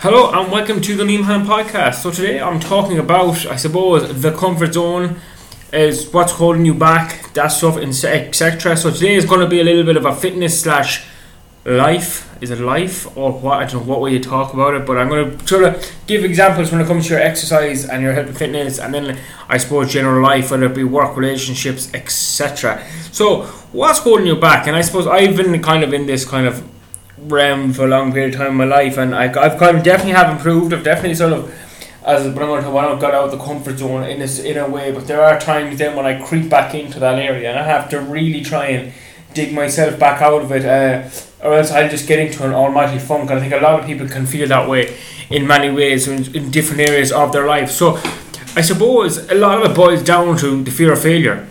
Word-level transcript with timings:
Hello 0.00 0.30
and 0.30 0.52
welcome 0.52 0.80
to 0.80 0.94
the 0.94 1.02
Liam 1.02 1.44
podcast. 1.44 1.96
So 2.04 2.12
today 2.12 2.40
I'm 2.40 2.60
talking 2.60 3.00
about, 3.00 3.44
I 3.46 3.56
suppose, 3.56 4.22
the 4.22 4.30
comfort 4.30 4.74
zone 4.74 5.16
is 5.72 6.12
what's 6.12 6.30
holding 6.30 6.64
you 6.64 6.74
back, 6.74 7.32
that 7.32 7.48
stuff, 7.48 7.76
etc. 7.76 8.76
So 8.76 8.92
today 8.92 9.16
is 9.16 9.24
going 9.24 9.40
to 9.40 9.48
be 9.48 9.58
a 9.58 9.64
little 9.64 9.82
bit 9.82 9.96
of 9.96 10.04
a 10.04 10.14
fitness 10.14 10.60
slash 10.60 11.04
life. 11.64 12.32
Is 12.40 12.52
it 12.52 12.60
life 12.60 13.08
or 13.16 13.32
what? 13.32 13.58
I 13.58 13.64
don't 13.64 13.84
know 13.84 13.92
what 13.92 14.00
way 14.00 14.12
you 14.12 14.22
talk 14.22 14.54
about 14.54 14.74
it, 14.74 14.86
but 14.86 14.98
I'm 14.98 15.08
going 15.08 15.36
to 15.36 15.48
sort 15.48 15.64
of 15.64 15.92
give 16.06 16.24
examples 16.24 16.70
when 16.70 16.80
it 16.80 16.86
comes 16.86 17.08
to 17.08 17.14
your 17.14 17.20
exercise 17.20 17.84
and 17.84 18.00
your 18.00 18.12
health 18.12 18.28
and 18.28 18.38
fitness, 18.38 18.78
and 18.78 18.94
then 18.94 19.18
I 19.48 19.58
suppose 19.58 19.92
general 19.92 20.22
life, 20.22 20.52
whether 20.52 20.66
it 20.66 20.76
be 20.76 20.84
work, 20.84 21.16
relationships, 21.16 21.92
etc. 21.92 22.86
So 23.10 23.46
what's 23.72 23.98
holding 23.98 24.28
you 24.28 24.36
back? 24.36 24.68
And 24.68 24.76
I 24.76 24.80
suppose 24.82 25.08
I've 25.08 25.36
been 25.36 25.60
kind 25.60 25.82
of 25.82 25.92
in 25.92 26.06
this 26.06 26.24
kind 26.24 26.46
of 26.46 26.62
realm 27.30 27.72
for 27.72 27.84
a 27.84 27.88
long 27.88 28.12
period 28.12 28.34
of 28.34 28.40
time 28.40 28.52
in 28.52 28.56
my 28.56 28.64
life, 28.64 28.98
and 28.98 29.14
I, 29.14 29.24
I've 29.24 29.58
kind 29.58 29.76
of 29.76 29.84
definitely 29.84 30.12
have 30.12 30.30
improved. 30.30 30.72
I've 30.72 30.84
definitely 30.84 31.14
sort 31.14 31.32
of 31.32 31.54
as 32.08 32.26
when 32.34 32.48
I 32.48 32.98
got 32.98 33.14
out 33.14 33.24
of 33.26 33.30
the 33.32 33.44
comfort 33.44 33.78
zone 33.78 34.04
in 34.04 34.22
a, 34.22 34.42
in 34.42 34.56
a 34.56 34.68
way. 34.68 34.92
But 34.92 35.06
there 35.06 35.22
are 35.22 35.38
times 35.38 35.76
then 35.76 35.94
when 35.94 36.06
I 36.06 36.24
creep 36.24 36.48
back 36.48 36.74
into 36.74 36.98
that 37.00 37.18
area, 37.18 37.50
and 37.50 37.58
I 37.58 37.64
have 37.64 37.88
to 37.90 38.00
really 38.00 38.42
try 38.42 38.66
and 38.68 38.92
dig 39.34 39.52
myself 39.52 39.98
back 39.98 40.22
out 40.22 40.42
of 40.42 40.50
it, 40.52 40.64
uh, 40.64 41.08
or 41.46 41.54
else 41.54 41.70
I'll 41.70 41.90
just 41.90 42.08
get 42.08 42.18
into 42.18 42.44
an 42.46 42.54
almighty 42.54 42.98
funk. 42.98 43.30
And 43.30 43.38
I 43.38 43.40
think 43.40 43.52
a 43.52 43.58
lot 43.58 43.78
of 43.78 43.86
people 43.86 44.08
can 44.08 44.26
feel 44.26 44.48
that 44.48 44.68
way 44.68 44.96
in 45.28 45.46
many 45.46 45.70
ways 45.70 46.08
in, 46.08 46.34
in 46.34 46.50
different 46.50 46.80
areas 46.80 47.12
of 47.12 47.32
their 47.32 47.46
life. 47.46 47.70
So 47.70 48.00
I 48.56 48.62
suppose 48.62 49.30
a 49.30 49.34
lot 49.34 49.62
of 49.62 49.70
it 49.70 49.74
boils 49.74 50.02
down 50.02 50.38
to 50.38 50.62
the 50.64 50.70
fear 50.70 50.92
of 50.92 51.02
failure. 51.02 51.46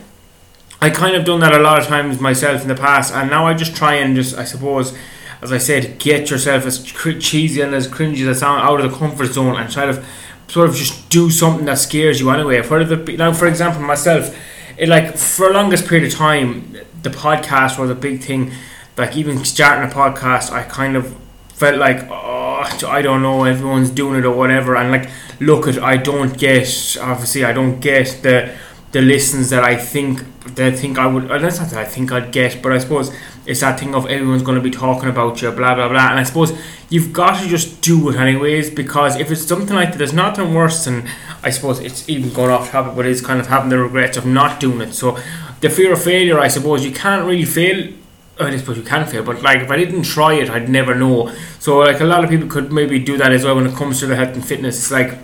I 0.82 0.90
kind 0.90 1.16
of 1.16 1.26
done 1.26 1.40
that 1.42 1.54
a 1.54 1.60
lot 1.60 1.80
of 1.80 1.86
times 1.86 2.20
myself 2.20 2.62
in 2.64 2.68
the 2.68 2.76
past, 2.76 3.14
and 3.14 3.30
now 3.30 3.46
I 3.46 3.54
just 3.54 3.76
try 3.76 3.96
and 3.96 4.16
just 4.16 4.38
I 4.38 4.44
suppose 4.44 4.98
as 5.42 5.52
I 5.52 5.58
said, 5.58 6.00
get 6.00 6.30
yourself 6.30 6.66
as 6.66 6.84
cheesy 6.84 7.62
and 7.62 7.74
as 7.74 7.88
cringy 7.88 8.22
as 8.28 8.38
it 8.38 8.40
sounds 8.40 8.64
out 8.64 8.80
of 8.80 8.92
the 8.92 8.98
comfort 8.98 9.28
zone 9.28 9.56
and 9.56 9.72
try 9.72 9.86
to 9.86 10.04
sort 10.48 10.70
of 10.70 10.76
just 10.76 11.10
do 11.10 11.30
something 11.30 11.66
that 11.66 11.78
scares 11.78 12.20
you 12.20 12.30
anyway. 12.30 12.62
For 12.62 12.84
the 12.84 13.18
now, 13.18 13.34
for 13.34 13.48
example, 13.48 13.82
myself, 13.82 14.36
it 14.78 14.90
like 14.90 15.18
for 15.18 15.48
the 15.48 15.54
longest 15.54 15.88
period 15.88 16.12
of 16.12 16.18
time, 16.18 16.78
the 17.04 17.10
podcast 17.10 17.80
was 17.80 17.90
a 17.90 17.96
big 17.96 18.22
thing. 18.22 18.52
Like 18.98 19.16
even 19.16 19.44
starting 19.46 19.90
a 19.90 19.94
podcast, 19.94 20.52
I 20.52 20.64
kind 20.64 20.96
of 20.96 21.16
felt 21.54 21.78
like 21.78 22.10
oh, 22.10 22.64
I 22.88 23.02
don't 23.02 23.22
know, 23.22 23.44
everyone's 23.44 23.90
doing 23.90 24.20
it 24.20 24.26
or 24.26 24.36
whatever. 24.36 24.76
And 24.76 24.92
like, 24.92 25.10
look 25.40 25.68
at, 25.68 25.78
I 25.78 25.98
don't 25.98 26.38
get 26.38 26.98
obviously, 27.00 27.46
I 27.46 27.54
don't 27.54 27.80
get 27.80 28.20
the 28.24 28.56
the 28.92 29.02
listens 29.02 29.50
that 29.50 29.64
I 29.64 29.76
think 29.76 30.24
that 30.56 30.74
I 30.74 30.76
think 30.76 30.98
I 30.98 31.08
would. 31.08 31.28
That's 31.28 31.60
not 31.60 31.70
that 31.72 31.80
I 31.80 31.86
think 31.86 32.12
I'd 32.12 32.32
get, 32.32 32.62
but 32.62 32.72
I 32.72 32.78
suppose 32.78 33.14
it's 33.46 33.60
that 33.62 33.80
thing 33.80 33.94
of 33.94 34.06
everyone's 34.08 34.44
going 34.44 34.58
to 34.58 34.62
be 34.62 34.72
talking 34.72 35.10
about 35.10 35.42
you, 35.42 35.52
blah 35.52 35.76
blah 35.76 35.90
blah. 35.90 36.10
And 36.10 36.20
I 36.20 36.24
suppose 36.24 36.58
you've 36.90 37.12
got 37.12 37.42
to 37.42 37.48
just 37.48 37.82
do 37.82 38.10
it 38.10 38.16
anyways 38.16 38.70
because 38.70 39.18
if 39.18 39.30
it's 39.30 39.46
something 39.46 39.76
like 39.76 39.92
that, 39.92 39.98
there's 39.98 40.14
nothing 40.14 40.54
worse 40.54 40.86
than 40.86 41.10
I 41.44 41.50
suppose 41.50 41.80
it's 41.80 42.08
even 42.08 42.34
going 42.34 42.50
off 42.50 42.72
topic, 42.72 42.96
but 42.96 43.06
it's 43.06 43.22
kind 43.22 43.40
of 43.40 43.48
having 43.48 43.70
the 43.70 43.78
regrets 43.78 44.18
of 44.18 44.26
not 44.26 44.60
doing 44.60 44.82
it. 44.82 44.94
So 44.94 45.18
the 45.60 45.70
fear 45.70 45.94
of 45.94 46.04
failure, 46.04 46.40
I 46.40 46.48
suppose, 46.48 46.86
you 46.86 46.92
can't 46.92 47.26
really 47.26 47.46
fail. 47.46 47.94
I 48.40 48.56
suppose 48.56 48.78
you 48.78 48.84
can 48.84 49.06
fail, 49.08 49.24
but 49.24 49.42
like 49.42 49.62
if 49.62 49.72
I 49.72 49.78
didn't 49.78 50.04
try 50.04 50.36
it, 50.36 50.50
I'd 50.50 50.70
never 50.70 50.94
know. 50.94 51.34
So 51.60 51.80
like 51.80 52.00
a 52.00 52.06
lot 52.06 52.24
of 52.24 52.30
people 52.30 52.48
could 52.48 52.72
maybe 52.72 53.00
do 53.00 53.18
that 53.18 53.32
as 53.32 53.44
well 53.44 53.56
when 53.56 53.66
it 53.66 53.76
comes 53.76 54.00
to 54.00 54.06
the 54.06 54.16
health 54.16 54.36
and 54.36 54.46
fitness. 54.46 54.78
It's 54.78 54.92
like 54.92 55.18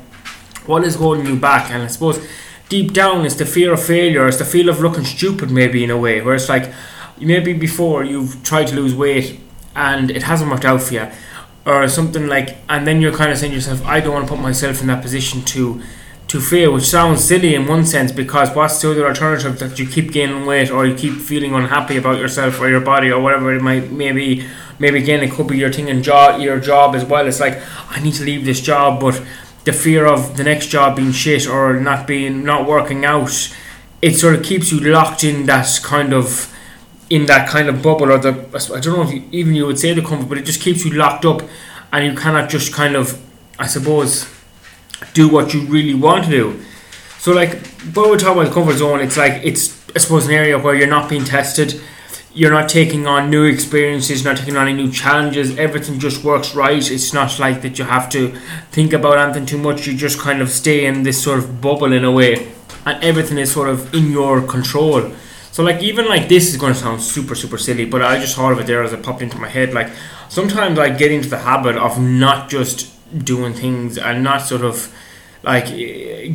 what 0.66 0.84
is 0.84 0.96
holding 0.96 1.28
you 1.28 1.36
back, 1.36 1.70
and 1.70 1.84
I 1.84 1.88
suppose 1.88 2.26
deep 2.70 2.94
down 2.94 3.26
it's 3.26 3.36
the 3.36 3.46
fear 3.46 3.74
of 3.74 3.84
failure, 3.84 4.28
it's 4.28 4.38
the 4.38 4.46
fear 4.46 4.70
of 4.70 4.80
looking 4.80 5.04
stupid 5.04 5.52
maybe 5.52 5.84
in 5.84 5.90
a 5.90 5.98
way, 5.98 6.22
where 6.22 6.36
it's 6.36 6.50
like 6.50 6.74
maybe 7.20 7.54
before 7.54 8.04
you've 8.04 8.44
tried 8.44 8.68
to 8.68 8.76
lose 8.76 8.94
weight 8.96 9.40
and 9.76 10.12
it 10.12 10.24
hasn't 10.24 10.50
worked 10.50 10.66
out 10.66 10.82
for 10.82 10.94
you 10.94 11.08
or 11.66 11.88
something 11.88 12.28
like 12.28 12.58
and 12.70 12.86
then 12.86 13.02
you're 13.02 13.14
kind 13.14 13.32
of 13.32 13.38
saying 13.38 13.52
to 13.52 13.56
yourself 13.56 13.86
I 13.86 14.00
don't 14.00 14.14
want 14.14 14.28
to 14.28 14.34
put 14.34 14.42
myself 14.42 14.82
in 14.82 14.88
that 14.88 15.02
position 15.02 15.44
to 15.46 15.82
to 16.28 16.42
fail 16.42 16.74
which 16.74 16.84
sounds 16.84 17.24
silly 17.24 17.56
in 17.56 17.68
one 17.68 17.86
sense 17.86 18.12
because 18.12 18.54
what's 18.56 18.82
the 18.82 18.92
other 18.92 19.08
alternative 19.08 19.60
that 19.60 19.80
you 19.80 19.88
keep 19.88 20.12
gaining 20.12 20.46
weight 20.46 20.72
or 20.72 20.86
you 20.86 20.96
keep 20.96 21.14
feeling 21.14 21.54
unhappy 21.54 21.98
about 21.98 22.18
yourself 22.18 22.60
or 22.60 22.70
your 22.70 22.82
body 22.82 23.12
or 23.12 23.22
whatever 23.22 23.54
it 23.54 23.62
might 23.62 23.92
maybe 23.92 24.46
maybe 24.80 25.02
again 25.02 25.24
it 25.24 25.32
could 25.32 25.48
be 25.48 25.58
your 25.58 25.72
thing 25.72 25.90
and 25.90 26.04
job 26.04 26.42
your 26.42 26.60
job 26.60 26.96
as 26.96 27.06
well. 27.06 27.28
It's 27.28 27.40
like 27.40 27.62
I 27.90 28.02
need 28.02 28.14
to 28.16 28.24
leave 28.24 28.46
this 28.46 28.60
job 28.60 29.00
but 29.00 29.22
the 29.66 29.74
fear 29.74 30.06
of 30.06 30.38
the 30.38 30.44
next 30.44 30.68
job 30.68 30.96
being 30.96 31.12
shit 31.12 31.48
or 31.48 31.80
not 31.80 32.06
being 32.06 32.44
not 32.44 32.68
working 32.68 33.06
out 33.06 33.56
it 34.04 34.16
sort 34.18 34.36
of 34.36 34.44
keeps 34.44 34.70
you 34.72 34.82
locked 34.82 35.24
in 35.24 35.46
that 35.46 35.80
kind 35.82 36.14
of 36.14 36.54
in 37.10 37.26
that 37.28 37.48
kind 37.48 37.70
of 37.70 37.82
bubble 37.82 38.12
or 38.12 38.18
the 38.18 38.32
I 38.76 38.80
don't 38.82 38.98
know 38.98 39.04
if 39.04 39.14
you, 39.14 39.24
even 39.32 39.56
you 39.56 39.66
would 39.66 39.80
say 39.80 39.94
the 39.94 40.02
comfort, 40.02 40.28
but 40.28 40.38
it 40.38 40.46
just 40.46 40.62
keeps 40.62 40.84
you 40.84 40.92
locked 40.92 41.26
up, 41.26 41.42
and 41.92 42.06
you 42.06 42.14
cannot 42.14 42.50
just 42.50 42.74
kind 42.74 42.96
of 42.96 43.22
I 43.58 43.68
suppose 43.68 44.28
do 45.14 45.30
what 45.30 45.54
you 45.54 45.62
really 45.62 45.94
want 45.94 46.26
to 46.26 46.30
do. 46.30 46.62
So 47.20 47.32
like, 47.32 47.62
but 47.94 48.10
we're 48.10 48.18
talking 48.18 48.42
about 48.42 48.50
the 48.50 48.54
comfort 48.54 48.78
zone. 48.78 49.00
It's 49.00 49.16
like 49.16 49.42
it's 49.44 49.80
I 49.96 50.00
suppose 50.00 50.26
an 50.26 50.34
area 50.34 50.60
where 50.60 50.76
you're 50.76 50.88
not 50.88 51.10
being 51.10 51.24
tested. 51.24 51.80
You're 52.36 52.52
not 52.52 52.68
taking 52.68 53.06
on 53.06 53.30
new 53.30 53.44
experiences, 53.44 54.26
not 54.26 54.38
taking 54.38 54.58
on 54.58 54.68
any 54.68 54.84
new 54.84 54.92
challenges. 54.92 55.56
Everything 55.58 56.00
just 56.00 56.24
works 56.24 56.56
right. 56.56 56.92
It's 56.92 57.14
not 57.14 57.38
like 57.38 57.62
that 57.62 57.78
you 57.78 57.86
have 57.86 58.10
to 58.10 58.36
think 58.72 58.92
about 58.92 59.20
anything 59.20 59.46
too 59.46 59.60
much. 59.60 59.86
You 59.86 59.96
just 59.96 60.20
kind 60.20 60.42
of 60.42 60.50
stay 60.50 60.86
in 60.86 61.04
this 61.04 61.24
sort 61.24 61.38
of 61.38 61.62
bubble 61.62 61.94
in 61.94 62.04
a 62.04 62.12
way, 62.12 62.52
and 62.88 63.04
everything 63.04 63.38
is 63.38 63.52
sort 63.52 63.70
of 63.70 63.94
in 63.94 64.12
your 64.12 64.42
control. 64.42 65.12
So 65.52 65.62
like 65.62 65.84
even 65.84 66.08
like 66.08 66.28
this 66.28 66.50
is 66.50 66.58
going 66.58 66.74
to 66.74 66.80
sound 66.80 67.02
super 67.02 67.36
super 67.36 67.60
silly, 67.60 67.86
but 67.86 68.02
I 68.02 68.20
just 68.20 68.36
thought 68.36 68.52
of 68.52 68.60
it 68.60 68.66
there 68.66 68.82
as 68.82 68.94
it 68.94 69.04
popped 69.04 69.22
into 69.22 69.38
my 69.38 69.48
head. 69.48 69.72
Like 69.72 69.92
sometimes 70.28 70.80
I 70.80 70.90
get 70.90 71.12
into 71.12 71.30
the 71.30 71.38
habit 71.38 71.78
of 71.78 72.02
not 72.02 72.50
just 72.50 72.90
doing 73.24 73.54
things 73.54 74.00
and 74.00 74.24
not 74.24 74.42
sort 74.42 74.64
of 74.64 74.92
like 75.44 75.68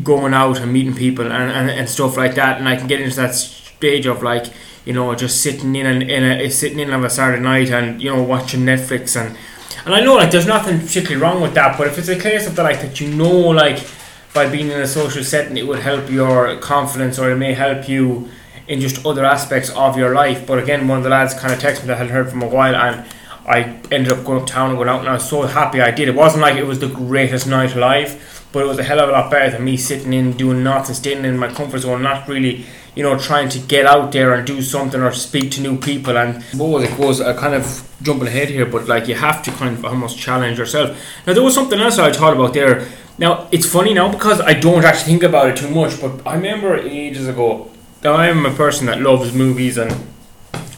going 0.04 0.32
out 0.34 0.60
and 0.60 0.72
meeting 0.72 0.94
people 0.94 1.24
and, 1.24 1.50
and, 1.50 1.68
and 1.68 1.88
stuff 1.88 2.16
like 2.16 2.36
that, 2.36 2.58
and 2.58 2.68
I 2.68 2.76
can 2.76 2.86
get 2.86 3.00
into 3.00 3.16
that 3.16 3.34
stage 3.78 4.06
of 4.06 4.22
like 4.22 4.46
you 4.84 4.92
know 4.92 5.14
just 5.14 5.42
sitting 5.42 5.74
in 5.76 5.86
and 5.86 6.02
in 6.02 6.22
a 6.24 6.50
sitting 6.50 6.78
in 6.78 6.92
on 6.92 7.04
a 7.04 7.10
Saturday 7.10 7.42
night 7.42 7.70
and 7.70 8.02
you 8.02 8.14
know 8.14 8.22
watching 8.22 8.60
Netflix 8.60 9.20
and 9.20 9.36
and 9.84 9.94
I 9.94 10.00
know 10.00 10.14
like 10.16 10.30
there's 10.30 10.46
nothing 10.46 10.80
particularly 10.80 11.22
wrong 11.22 11.40
with 11.40 11.54
that, 11.54 11.78
but 11.78 11.86
if 11.86 11.98
it's 11.98 12.08
a 12.08 12.18
case 12.18 12.46
of 12.46 12.56
the 12.56 12.62
like 12.62 12.80
that 12.82 13.00
you 13.00 13.08
know 13.14 13.38
like 13.48 13.86
by 14.34 14.48
being 14.48 14.68
in 14.68 14.80
a 14.80 14.86
social 14.86 15.24
setting 15.24 15.56
it 15.56 15.66
would 15.66 15.78
help 15.78 16.10
your 16.10 16.58
confidence 16.58 17.18
or 17.18 17.30
it 17.30 17.36
may 17.36 17.54
help 17.54 17.88
you 17.88 18.28
in 18.68 18.80
just 18.80 19.04
other 19.04 19.24
aspects 19.24 19.70
of 19.70 19.96
your 19.96 20.14
life. 20.14 20.46
But 20.46 20.58
again, 20.58 20.86
one 20.86 20.98
of 20.98 21.04
the 21.04 21.10
lads 21.10 21.34
kind 21.34 21.52
of 21.52 21.58
texted 21.58 21.82
me 21.82 21.86
that 21.88 21.94
I 21.94 21.98
hadn't 21.98 22.12
heard 22.12 22.30
from 22.30 22.42
a 22.42 22.48
while, 22.48 22.76
and 22.76 23.04
I 23.46 23.80
ended 23.90 24.12
up 24.12 24.24
going 24.24 24.42
uptown 24.42 24.70
and 24.70 24.78
going 24.78 24.88
out, 24.88 25.00
and 25.00 25.08
I 25.08 25.14
was 25.14 25.28
so 25.28 25.42
happy 25.42 25.80
I 25.80 25.90
did. 25.90 26.08
It 26.08 26.14
wasn't 26.14 26.42
like 26.42 26.56
it 26.56 26.66
was 26.66 26.78
the 26.78 26.88
greatest 26.88 27.46
night 27.46 27.74
alive, 27.74 28.46
but 28.52 28.62
it 28.62 28.66
was 28.66 28.78
a 28.78 28.84
hell 28.84 29.00
of 29.00 29.08
a 29.08 29.12
lot 29.12 29.30
better 29.30 29.50
than 29.50 29.64
me 29.64 29.76
sitting 29.76 30.12
in 30.12 30.32
doing 30.32 30.62
nothing, 30.62 30.94
staying 30.94 31.24
in 31.24 31.38
my 31.38 31.48
comfort 31.48 31.80
zone, 31.80 32.02
not 32.02 32.28
really, 32.28 32.66
you 32.98 33.04
know, 33.04 33.16
trying 33.16 33.48
to 33.48 33.60
get 33.60 33.86
out 33.86 34.10
there 34.10 34.34
and 34.34 34.44
do 34.44 34.60
something 34.60 35.00
or 35.00 35.12
speak 35.12 35.52
to 35.52 35.60
new 35.60 35.78
people. 35.78 36.18
And 36.18 36.38
I 36.38 36.40
suppose 36.40 36.82
it 36.82 36.96
goes 36.98 37.20
a 37.20 37.32
kind 37.32 37.54
of 37.54 37.88
jumping 38.02 38.26
ahead 38.26 38.48
here, 38.48 38.66
but 38.66 38.88
like 38.88 39.06
you 39.06 39.14
have 39.14 39.40
to 39.44 39.52
kind 39.52 39.78
of 39.78 39.84
almost 39.84 40.18
challenge 40.18 40.58
yourself. 40.58 40.98
Now 41.24 41.32
there 41.32 41.44
was 41.44 41.54
something 41.54 41.78
else 41.78 41.96
I 42.00 42.12
thought 42.12 42.32
about 42.32 42.54
there. 42.54 42.88
Now 43.16 43.46
it's 43.52 43.70
funny 43.70 43.94
now 43.94 44.10
because 44.10 44.40
I 44.40 44.54
don't 44.54 44.84
actually 44.84 45.12
think 45.12 45.22
about 45.22 45.48
it 45.48 45.56
too 45.56 45.70
much, 45.70 46.00
but 46.00 46.26
I 46.26 46.34
remember 46.34 46.76
ages 46.76 47.28
ago 47.28 47.70
I'm 48.02 48.44
a 48.44 48.50
person 48.50 48.86
that 48.86 49.00
loves 49.00 49.32
movies 49.32 49.78
and 49.78 49.94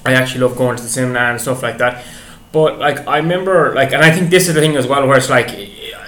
I 0.05 0.13
actually 0.13 0.43
love 0.43 0.59
going 0.59 0.77
to 0.77 0.83
the 0.83 0.91
cinema 0.91 1.21
and 1.21 1.41
stuff 1.41 1.63
like 1.63 1.79
that. 1.79 2.05
But 2.53 2.79
like 2.79 3.09
I 3.09 3.17
remember 3.17 3.75
like 3.75 3.95
and 3.95 4.03
I 4.05 4.11
think 4.11 4.29
this 4.29 4.47
is 4.47 4.55
the 4.55 4.61
thing 4.61 4.77
as 4.77 4.87
well 4.87 5.07
where 5.07 5.17
it's 5.17 5.31
like 5.31 5.57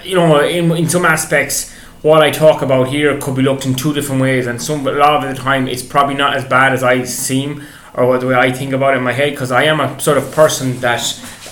you 0.05 0.13
know 0.13 0.41
in, 0.41 0.71
in 0.73 0.87
some 0.89 1.05
aspects 1.05 1.73
what 2.03 2.21
I 2.21 2.31
talk 2.31 2.61
about 2.61 2.89
here 2.89 3.17
could 3.17 3.35
be 3.35 3.41
looked 3.41 3.65
in 3.65 3.73
two 3.73 3.93
different 3.93 4.21
ways 4.21 4.45
and 4.45 4.61
some 4.61 4.85
a 4.85 4.91
lot 4.91 5.23
of 5.23 5.35
the 5.35 5.41
time 5.41 5.67
it's 5.67 5.81
probably 5.81 6.15
not 6.15 6.35
as 6.35 6.43
bad 6.45 6.73
as 6.73 6.83
I 6.83 7.05
seem 7.05 7.63
or 7.93 8.17
the 8.17 8.27
way 8.27 8.35
I 8.35 8.51
think 8.51 8.73
about 8.73 8.93
it 8.93 8.97
in 8.97 9.03
my 9.03 9.13
head 9.13 9.31
because 9.31 9.51
I 9.51 9.63
am 9.63 9.79
a 9.79 9.99
sort 9.99 10.17
of 10.17 10.31
person 10.33 10.79
that 10.81 11.01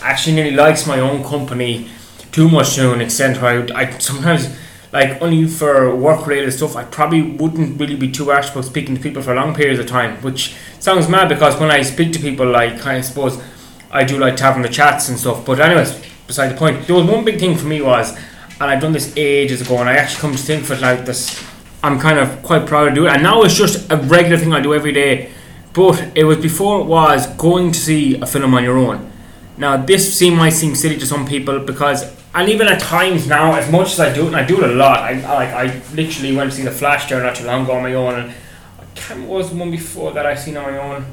actually 0.01 0.35
nearly 0.35 0.51
likes 0.51 0.85
my 0.85 0.99
own 0.99 1.23
company 1.23 1.89
too 2.33 2.49
much 2.49 2.75
to 2.75 2.93
an 2.93 3.01
extent 3.01 3.41
where 3.41 3.65
I, 3.73 3.81
I 3.81 3.97
sometimes 3.99 4.53
like 4.91 5.21
only 5.21 5.47
for 5.47 5.95
work 5.95 6.27
related 6.27 6.51
stuff, 6.51 6.75
I 6.75 6.83
probably 6.83 7.21
wouldn't 7.21 7.79
really 7.79 7.95
be 7.95 8.11
too 8.11 8.25
arsed 8.25 8.51
about 8.51 8.65
speaking 8.65 8.95
to 8.95 9.01
people 9.01 9.21
for 9.21 9.33
long 9.33 9.55
periods 9.55 9.79
of 9.79 9.87
time, 9.87 10.21
which 10.21 10.53
sounds 10.79 11.07
mad 11.07 11.29
because 11.29 11.57
when 11.59 11.71
I 11.71 11.81
speak 11.81 12.11
to 12.13 12.19
people, 12.19 12.45
like 12.45 12.85
I 12.85 12.99
suppose 12.99 13.41
I 13.89 14.03
do 14.03 14.19
like 14.19 14.35
to 14.37 14.43
have 14.43 14.55
having 14.55 14.69
the 14.69 14.75
chats 14.75 15.07
and 15.07 15.17
stuff. 15.17 15.45
But 15.45 15.61
anyways, 15.61 15.97
beside 16.27 16.49
the 16.49 16.57
point, 16.57 16.87
there 16.87 16.95
was 16.97 17.05
one 17.05 17.23
big 17.23 17.39
thing 17.39 17.55
for 17.55 17.67
me 17.67 17.81
was, 17.81 18.17
and 18.61 18.69
I've 18.69 18.79
done 18.79 18.93
this 18.93 19.11
ages 19.17 19.61
ago, 19.61 19.77
and 19.77 19.89
I 19.89 19.93
actually 19.93 20.21
come 20.21 20.31
to 20.33 20.37
think 20.37 20.63
of 20.63 20.71
it 20.71 20.81
like 20.81 21.03
this. 21.03 21.43
I'm 21.83 21.99
kind 21.99 22.19
of 22.19 22.43
quite 22.43 22.67
proud 22.67 22.89
to 22.89 22.95
do 22.95 23.07
it, 23.07 23.13
and 23.13 23.23
now 23.23 23.41
it's 23.41 23.55
just 23.55 23.91
a 23.91 23.97
regular 23.97 24.37
thing 24.37 24.53
I 24.53 24.61
do 24.61 24.73
every 24.75 24.91
day. 24.91 25.31
But 25.73 26.15
it 26.15 26.25
was 26.25 26.37
before 26.37 26.81
it 26.81 26.85
was 26.85 27.25
going 27.37 27.71
to 27.71 27.79
see 27.79 28.21
a 28.21 28.27
film 28.27 28.53
on 28.53 28.63
your 28.63 28.77
own. 28.77 29.11
Now 29.57 29.77
this 29.77 30.15
seem 30.15 30.35
might 30.35 30.51
seem 30.51 30.75
silly 30.75 30.97
to 30.97 31.05
some 31.05 31.25
people 31.25 31.59
because 31.59 32.03
and 32.33 32.49
even 32.49 32.67
at 32.67 32.79
times 32.79 33.27
now, 33.27 33.55
as 33.55 33.69
much 33.71 33.93
as 33.93 33.99
I 33.99 34.13
do 34.13 34.23
it, 34.23 34.27
and 34.27 34.35
I 34.35 34.45
do 34.45 34.63
it 34.63 34.69
a 34.69 34.73
lot, 34.73 34.99
I, 34.99 35.21
I 35.21 35.33
like 35.33 35.49
I 35.49 35.81
literally 35.95 36.35
went 36.35 36.51
to 36.51 36.57
see 36.57 36.63
the 36.63 36.71
Flash 36.71 37.09
there 37.09 37.21
not 37.23 37.35
too 37.35 37.45
long 37.45 37.63
ago 37.63 37.73
on 37.73 37.83
my 37.83 37.93
own, 37.95 38.19
and 38.19 38.31
I 38.79 38.83
can't 38.93 39.27
was 39.27 39.49
the 39.49 39.55
one 39.55 39.71
before 39.71 40.11
that 40.13 40.25
I 40.25 40.35
seen 40.35 40.57
on 40.57 40.71
my 40.71 40.77
own. 40.77 41.05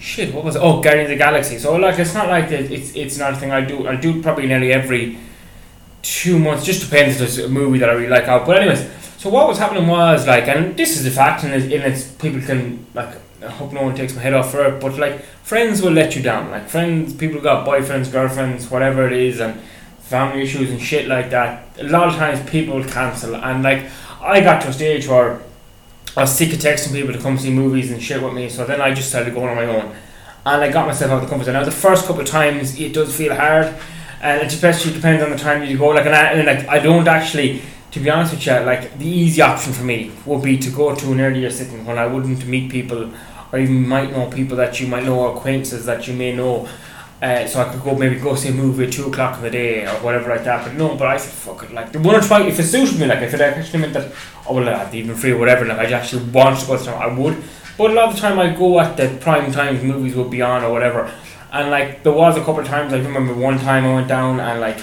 Shit, 0.00 0.34
what 0.34 0.44
was 0.44 0.56
it? 0.56 0.62
Oh, 0.62 0.80
Guardians 0.80 1.10
of 1.10 1.18
the 1.18 1.24
Galaxy. 1.24 1.58
So 1.58 1.76
like, 1.76 1.98
it's 1.98 2.12
not 2.12 2.28
like 2.28 2.50
it's 2.50 2.94
it's 2.96 3.18
not 3.18 3.34
a 3.34 3.36
thing 3.36 3.52
I 3.52 3.60
do. 3.60 3.86
I 3.86 3.94
do 3.94 4.20
probably 4.20 4.46
nearly 4.46 4.72
every 4.72 5.18
two 6.06 6.38
months. 6.38 6.64
Just 6.64 6.82
depends 6.88 7.14
if 7.14 7.18
there's 7.18 7.38
a 7.38 7.48
movie 7.48 7.78
that 7.78 7.90
I 7.90 7.94
really 7.94 8.08
like 8.08 8.24
out. 8.24 8.46
But 8.46 8.62
anyways, 8.62 8.88
so 9.18 9.28
what 9.28 9.48
was 9.48 9.58
happening 9.58 9.86
was 9.88 10.26
like, 10.26 10.46
and 10.48 10.76
this 10.76 10.96
is 10.96 11.04
the 11.04 11.10
fact, 11.10 11.44
and 11.44 11.52
it's, 11.52 11.64
and 11.64 11.82
it's 11.92 12.10
people 12.12 12.40
can 12.40 12.86
like. 12.94 13.14
I 13.42 13.50
hope 13.50 13.72
no 13.72 13.82
one 13.82 13.94
takes 13.94 14.14
my 14.16 14.22
head 14.22 14.32
off 14.32 14.50
for 14.50 14.64
it, 14.64 14.80
but 14.80 14.98
like 14.98 15.20
friends 15.44 15.82
will 15.82 15.92
let 15.92 16.16
you 16.16 16.22
down. 16.22 16.50
Like 16.50 16.68
friends, 16.68 17.14
people 17.14 17.40
got 17.40 17.66
boyfriends, 17.66 18.10
girlfriends, 18.10 18.70
whatever 18.70 19.06
it 19.06 19.12
is, 19.12 19.40
and 19.40 19.60
family 20.00 20.42
issues 20.42 20.70
and 20.70 20.80
shit 20.80 21.06
like 21.06 21.30
that. 21.30 21.68
A 21.78 21.84
lot 21.84 22.08
of 22.08 22.14
times 22.14 22.40
people 22.50 22.82
cancel, 22.82 23.36
and 23.36 23.62
like 23.62 23.84
I 24.20 24.40
got 24.40 24.62
to 24.62 24.68
a 24.68 24.72
stage 24.72 25.06
where 25.06 25.40
I 26.16 26.22
was 26.22 26.34
sick 26.34 26.52
of 26.54 26.58
texting 26.58 26.92
people 26.92 27.12
to 27.12 27.20
come 27.20 27.36
see 27.38 27.52
movies 27.52 27.92
and 27.92 28.02
shit 28.02 28.22
with 28.22 28.32
me, 28.32 28.48
so 28.48 28.64
then 28.64 28.80
I 28.80 28.94
just 28.94 29.10
started 29.10 29.34
going 29.34 29.50
on 29.50 29.56
my 29.56 29.66
own. 29.66 29.94
And 30.46 30.62
I 30.64 30.72
got 30.72 30.86
myself 30.86 31.10
out 31.12 31.16
of 31.16 31.24
the 31.24 31.28
comfort 31.28 31.44
zone. 31.44 31.54
Now, 31.54 31.64
the 31.64 31.70
first 31.70 32.06
couple 32.06 32.22
of 32.22 32.26
times 32.26 32.80
it 32.80 32.94
does 32.94 33.14
feel 33.14 33.34
hard, 33.34 33.74
and 34.26 34.42
it 34.42 34.52
especially 34.52 34.92
depends 34.92 35.22
on 35.22 35.30
the 35.30 35.38
time 35.38 35.62
you 35.62 35.78
go. 35.78 35.88
Like, 35.88 36.06
and 36.06 36.14
I, 36.14 36.32
and 36.32 36.46
like, 36.46 36.68
I 36.68 36.80
don't 36.80 37.06
actually, 37.06 37.62
to 37.92 38.00
be 38.00 38.10
honest 38.10 38.34
with 38.34 38.44
you, 38.44 38.54
like, 38.60 38.98
the 38.98 39.06
easy 39.06 39.40
option 39.40 39.72
for 39.72 39.84
me 39.84 40.10
would 40.26 40.42
be 40.42 40.58
to 40.58 40.70
go 40.70 40.94
to 40.94 41.12
an 41.12 41.20
earlier 41.20 41.48
sitting 41.48 41.84
when 41.84 41.96
I 41.96 42.06
wouldn't 42.06 42.44
meet 42.46 42.70
people, 42.70 43.12
or 43.52 43.58
even 43.58 43.86
might 43.86 44.10
know 44.10 44.28
people 44.28 44.56
that 44.56 44.80
you 44.80 44.88
might 44.88 45.04
know, 45.04 45.20
or 45.20 45.36
acquaintances 45.36 45.86
that 45.86 46.08
you 46.08 46.14
may 46.14 46.34
know. 46.34 46.68
Uh, 47.22 47.46
so 47.46 47.62
I 47.62 47.72
could 47.72 47.82
go 47.82 47.94
maybe 47.94 48.16
go 48.16 48.34
see 48.34 48.50
a 48.50 48.52
movie 48.52 48.84
at 48.84 48.92
two 48.92 49.06
o'clock 49.06 49.38
in 49.38 49.44
the 49.44 49.50
day 49.50 49.86
or 49.86 49.94
whatever 50.02 50.28
like 50.28 50.44
that. 50.44 50.66
But 50.66 50.74
no, 50.74 50.96
but 50.96 51.06
I 51.06 51.16
said 51.16 51.32
fuck 51.32 51.62
it. 51.62 51.72
Like 51.72 51.90
the 51.90 51.98
one 51.98 52.14
or 52.14 52.20
twice, 52.20 52.52
if 52.52 52.60
it 52.60 52.64
suited 52.64 53.00
me, 53.00 53.06
like 53.06 53.20
if 53.20 53.32
it 53.32 53.40
actually 53.40 53.80
meant 53.80 53.94
that 53.94 54.12
oh 54.46 54.54
well, 54.56 54.68
I'd 54.68 54.94
even 54.94 55.16
free 55.16 55.32
or 55.32 55.38
whatever, 55.38 55.64
like 55.64 55.78
I 55.78 55.90
actually 55.92 56.30
want 56.30 56.60
to 56.60 56.66
go 56.66 56.76
to 56.76 56.84
them, 56.84 57.00
I 57.00 57.06
would. 57.06 57.42
But 57.78 57.92
a 57.92 57.94
lot 57.94 58.08
of 58.10 58.16
the 58.16 58.20
time 58.20 58.38
I 58.38 58.54
go 58.54 58.78
at 58.80 58.98
the 58.98 59.16
prime 59.18 59.50
times 59.50 59.82
movies 59.82 60.14
would 60.14 60.30
be 60.30 60.42
on 60.42 60.62
or 60.62 60.70
whatever. 60.70 61.10
And 61.56 61.70
like 61.70 62.02
there 62.02 62.12
was 62.12 62.36
a 62.36 62.40
couple 62.40 62.60
of 62.60 62.66
times 62.66 62.92
I 62.92 62.98
remember 62.98 63.34
one 63.34 63.58
time 63.58 63.84
I 63.84 63.94
went 63.94 64.08
down 64.08 64.40
and 64.40 64.60
like 64.60 64.78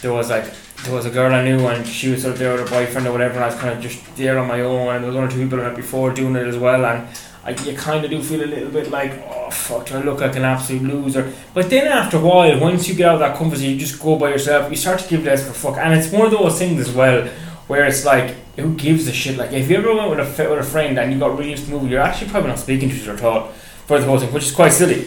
there 0.00 0.12
was 0.12 0.30
like 0.30 0.44
there 0.84 0.94
was 0.94 1.06
a 1.06 1.10
girl 1.10 1.32
I 1.32 1.42
knew 1.42 1.66
and 1.66 1.86
she 1.86 2.10
was 2.10 2.22
sort 2.22 2.34
of 2.34 2.38
there 2.38 2.52
with 2.52 2.68
her 2.68 2.76
boyfriend 2.76 3.06
or 3.06 3.12
whatever 3.12 3.34
and 3.34 3.44
I 3.44 3.46
was 3.46 3.56
kind 3.56 3.74
of 3.74 3.80
just 3.80 4.16
there 4.16 4.38
on 4.38 4.46
my 4.46 4.60
own 4.60 4.94
and 4.94 5.02
there 5.02 5.10
was 5.10 5.16
one 5.16 5.24
or 5.24 5.30
two 5.30 5.42
people 5.42 5.60
I 5.60 5.68
met 5.68 5.76
before 5.76 6.12
doing 6.12 6.36
it 6.36 6.46
as 6.46 6.58
well 6.58 6.84
and 6.84 7.08
I, 7.44 7.50
you 7.50 7.76
kind 7.76 8.02
of 8.04 8.10
do 8.10 8.22
feel 8.22 8.42
a 8.42 8.46
little 8.46 8.70
bit 8.70 8.90
like, 8.90 9.12
oh 9.28 9.50
fuck, 9.50 9.86
do 9.86 9.96
I 9.96 10.02
look 10.02 10.20
like 10.20 10.34
an 10.34 10.44
absolute 10.44 10.82
loser? 10.82 11.30
But 11.52 11.68
then 11.68 11.86
after 11.86 12.16
a 12.16 12.20
while, 12.20 12.58
once 12.58 12.88
you 12.88 12.94
get 12.94 13.08
out 13.08 13.14
of 13.16 13.20
that 13.20 13.36
comfort 13.36 13.58
zone, 13.58 13.70
you 13.70 13.76
just 13.76 14.00
go 14.00 14.16
by 14.16 14.30
yourself. 14.30 14.70
You 14.70 14.76
start 14.76 15.00
to 15.00 15.08
give 15.08 15.24
less 15.24 15.46
for 15.46 15.52
fuck, 15.52 15.76
and 15.76 15.92
it's 15.92 16.10
one 16.10 16.24
of 16.24 16.32
those 16.32 16.58
things 16.58 16.80
as 16.80 16.94
well 16.94 17.28
where 17.66 17.84
it's 17.84 18.06
like, 18.06 18.34
who 18.56 18.74
gives 18.74 19.06
a 19.08 19.12
shit? 19.12 19.36
Like, 19.36 19.52
if 19.52 19.70
you 19.70 19.76
ever 19.76 19.94
went 19.94 20.08
with 20.08 20.20
a 20.20 20.48
with 20.50 20.58
a 20.58 20.62
friend 20.62 20.98
and 20.98 21.12
you 21.12 21.18
got 21.18 21.36
really 21.36 21.52
into 21.52 21.66
the 21.66 21.72
movie, 21.72 21.90
you're 21.90 22.00
actually 22.00 22.30
probably 22.30 22.48
not 22.48 22.58
speaking 22.58 22.88
to 22.88 22.94
each 22.94 23.02
other 23.08 23.18
at 23.18 23.24
all 23.24 23.48
for 23.86 23.98
the 23.98 24.06
whole 24.06 24.18
thing, 24.18 24.32
which 24.32 24.44
is 24.44 24.52
quite 24.52 24.72
silly. 24.72 25.06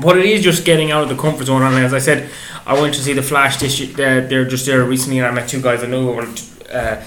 But 0.00 0.18
it 0.18 0.26
is 0.26 0.42
just 0.42 0.64
getting 0.64 0.90
out 0.90 1.04
of 1.04 1.08
the 1.08 1.16
comfort 1.16 1.46
zone. 1.46 1.62
And 1.62 1.76
as 1.76 1.94
I 1.94 1.98
said, 1.98 2.30
I 2.66 2.80
went 2.80 2.94
to 2.94 3.00
see 3.00 3.12
the 3.12 3.22
Flash. 3.22 3.58
This 3.58 3.80
uh, 3.80 4.26
they're 4.28 4.44
just 4.44 4.66
there 4.66 4.84
recently, 4.84 5.18
and 5.18 5.26
I 5.26 5.30
met 5.30 5.48
two 5.48 5.62
guys 5.62 5.82
I 5.82 5.86
knew. 5.86 6.20
Uh, 6.72 7.04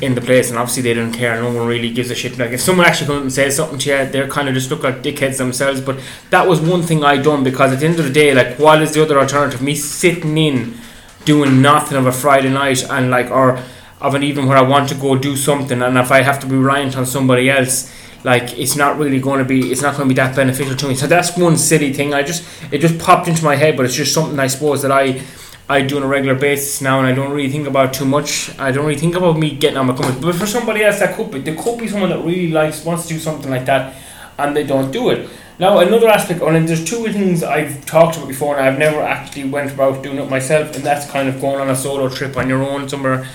in 0.00 0.14
the 0.14 0.20
place, 0.20 0.50
and 0.50 0.58
obviously 0.58 0.82
they 0.82 0.94
don't 0.94 1.12
care. 1.12 1.40
No 1.40 1.52
one 1.52 1.66
really 1.66 1.90
gives 1.90 2.10
a 2.10 2.14
shit. 2.14 2.38
Like 2.38 2.50
if 2.50 2.60
someone 2.60 2.86
actually 2.86 3.08
comes 3.08 3.22
and 3.22 3.32
says 3.32 3.56
something 3.56 3.78
to 3.78 3.90
you, 3.90 4.10
they're 4.10 4.28
kind 4.28 4.48
of 4.48 4.54
just 4.54 4.70
look 4.70 4.82
like 4.82 5.02
dickheads 5.02 5.38
themselves. 5.38 5.80
But 5.80 5.98
that 6.30 6.46
was 6.46 6.60
one 6.60 6.82
thing 6.82 7.02
I 7.02 7.16
done 7.16 7.42
because 7.42 7.72
at 7.72 7.80
the 7.80 7.86
end 7.86 7.98
of 7.98 8.04
the 8.04 8.12
day, 8.12 8.34
like 8.34 8.58
what 8.58 8.80
is 8.82 8.94
the 8.94 9.02
other 9.02 9.18
alternative? 9.18 9.62
Me 9.62 9.74
sitting 9.74 10.36
in 10.36 10.76
doing 11.24 11.60
nothing 11.60 11.98
of 11.98 12.06
a 12.06 12.12
Friday 12.12 12.50
night 12.50 12.84
and 12.88 13.10
like 13.10 13.30
or 13.30 13.58
of 14.00 14.14
an 14.14 14.22
evening 14.22 14.46
where 14.46 14.58
I 14.58 14.62
want 14.62 14.88
to 14.90 14.94
go 14.94 15.16
do 15.16 15.36
something, 15.36 15.82
and 15.82 15.98
if 15.98 16.12
I 16.12 16.22
have 16.22 16.38
to 16.40 16.46
be 16.46 16.56
reliant 16.56 16.96
on 16.96 17.06
somebody 17.06 17.50
else. 17.50 17.92
Like 18.24 18.58
it's 18.58 18.76
not 18.76 18.98
really 18.98 19.20
going 19.20 19.38
to 19.38 19.44
be, 19.44 19.70
it's 19.70 19.82
not 19.82 19.96
going 19.96 20.08
to 20.08 20.14
be 20.14 20.20
that 20.20 20.34
beneficial 20.34 20.76
to 20.76 20.88
me. 20.88 20.94
So 20.94 21.06
that's 21.06 21.36
one 21.36 21.56
silly 21.56 21.92
thing. 21.92 22.14
I 22.14 22.22
just, 22.22 22.44
it 22.72 22.78
just 22.78 22.98
popped 22.98 23.28
into 23.28 23.44
my 23.44 23.56
head, 23.56 23.76
but 23.76 23.86
it's 23.86 23.94
just 23.94 24.12
something 24.12 24.38
I 24.38 24.48
suppose 24.48 24.82
that 24.82 24.90
I, 24.90 25.22
I 25.68 25.82
do 25.82 25.98
on 25.98 26.02
a 26.02 26.06
regular 26.06 26.34
basis 26.34 26.80
now, 26.80 26.98
and 26.98 27.06
I 27.06 27.12
don't 27.12 27.30
really 27.30 27.50
think 27.50 27.66
about 27.66 27.92
too 27.92 28.06
much. 28.06 28.58
I 28.58 28.72
don't 28.72 28.86
really 28.86 28.98
think 28.98 29.14
about 29.14 29.38
me 29.38 29.54
getting 29.54 29.76
on 29.76 29.86
my 29.86 29.94
comfort. 29.94 30.20
But 30.20 30.34
for 30.34 30.46
somebody 30.46 30.82
else, 30.82 30.98
that 31.00 31.14
could 31.14 31.30
be. 31.30 31.40
There 31.40 31.54
could 31.54 31.78
be 31.78 31.86
someone 31.86 32.08
that 32.08 32.24
really 32.24 32.50
likes 32.50 32.84
wants 32.86 33.06
to 33.06 33.14
do 33.14 33.20
something 33.20 33.50
like 33.50 33.66
that, 33.66 33.94
and 34.38 34.56
they 34.56 34.64
don't 34.64 34.90
do 34.90 35.10
it. 35.10 35.28
Now, 35.58 35.78
another 35.80 36.08
aspect, 36.08 36.40
and 36.40 36.66
there's 36.66 36.84
two 36.84 37.04
things 37.12 37.42
I've 37.42 37.84
talked 37.84 38.16
about 38.16 38.28
before, 38.28 38.56
and 38.56 38.66
I've 38.66 38.78
never 38.78 39.02
actually 39.02 39.44
went 39.50 39.72
about 39.72 40.02
doing 40.02 40.16
it 40.16 40.30
myself, 40.30 40.74
and 40.74 40.82
that's 40.82 41.10
kind 41.10 41.28
of 41.28 41.38
going 41.38 41.60
on 41.60 41.68
a 41.68 41.76
solo 41.76 42.08
trip 42.08 42.36
on 42.38 42.48
your 42.48 42.62
own 42.62 42.88
somewhere, 42.88 43.28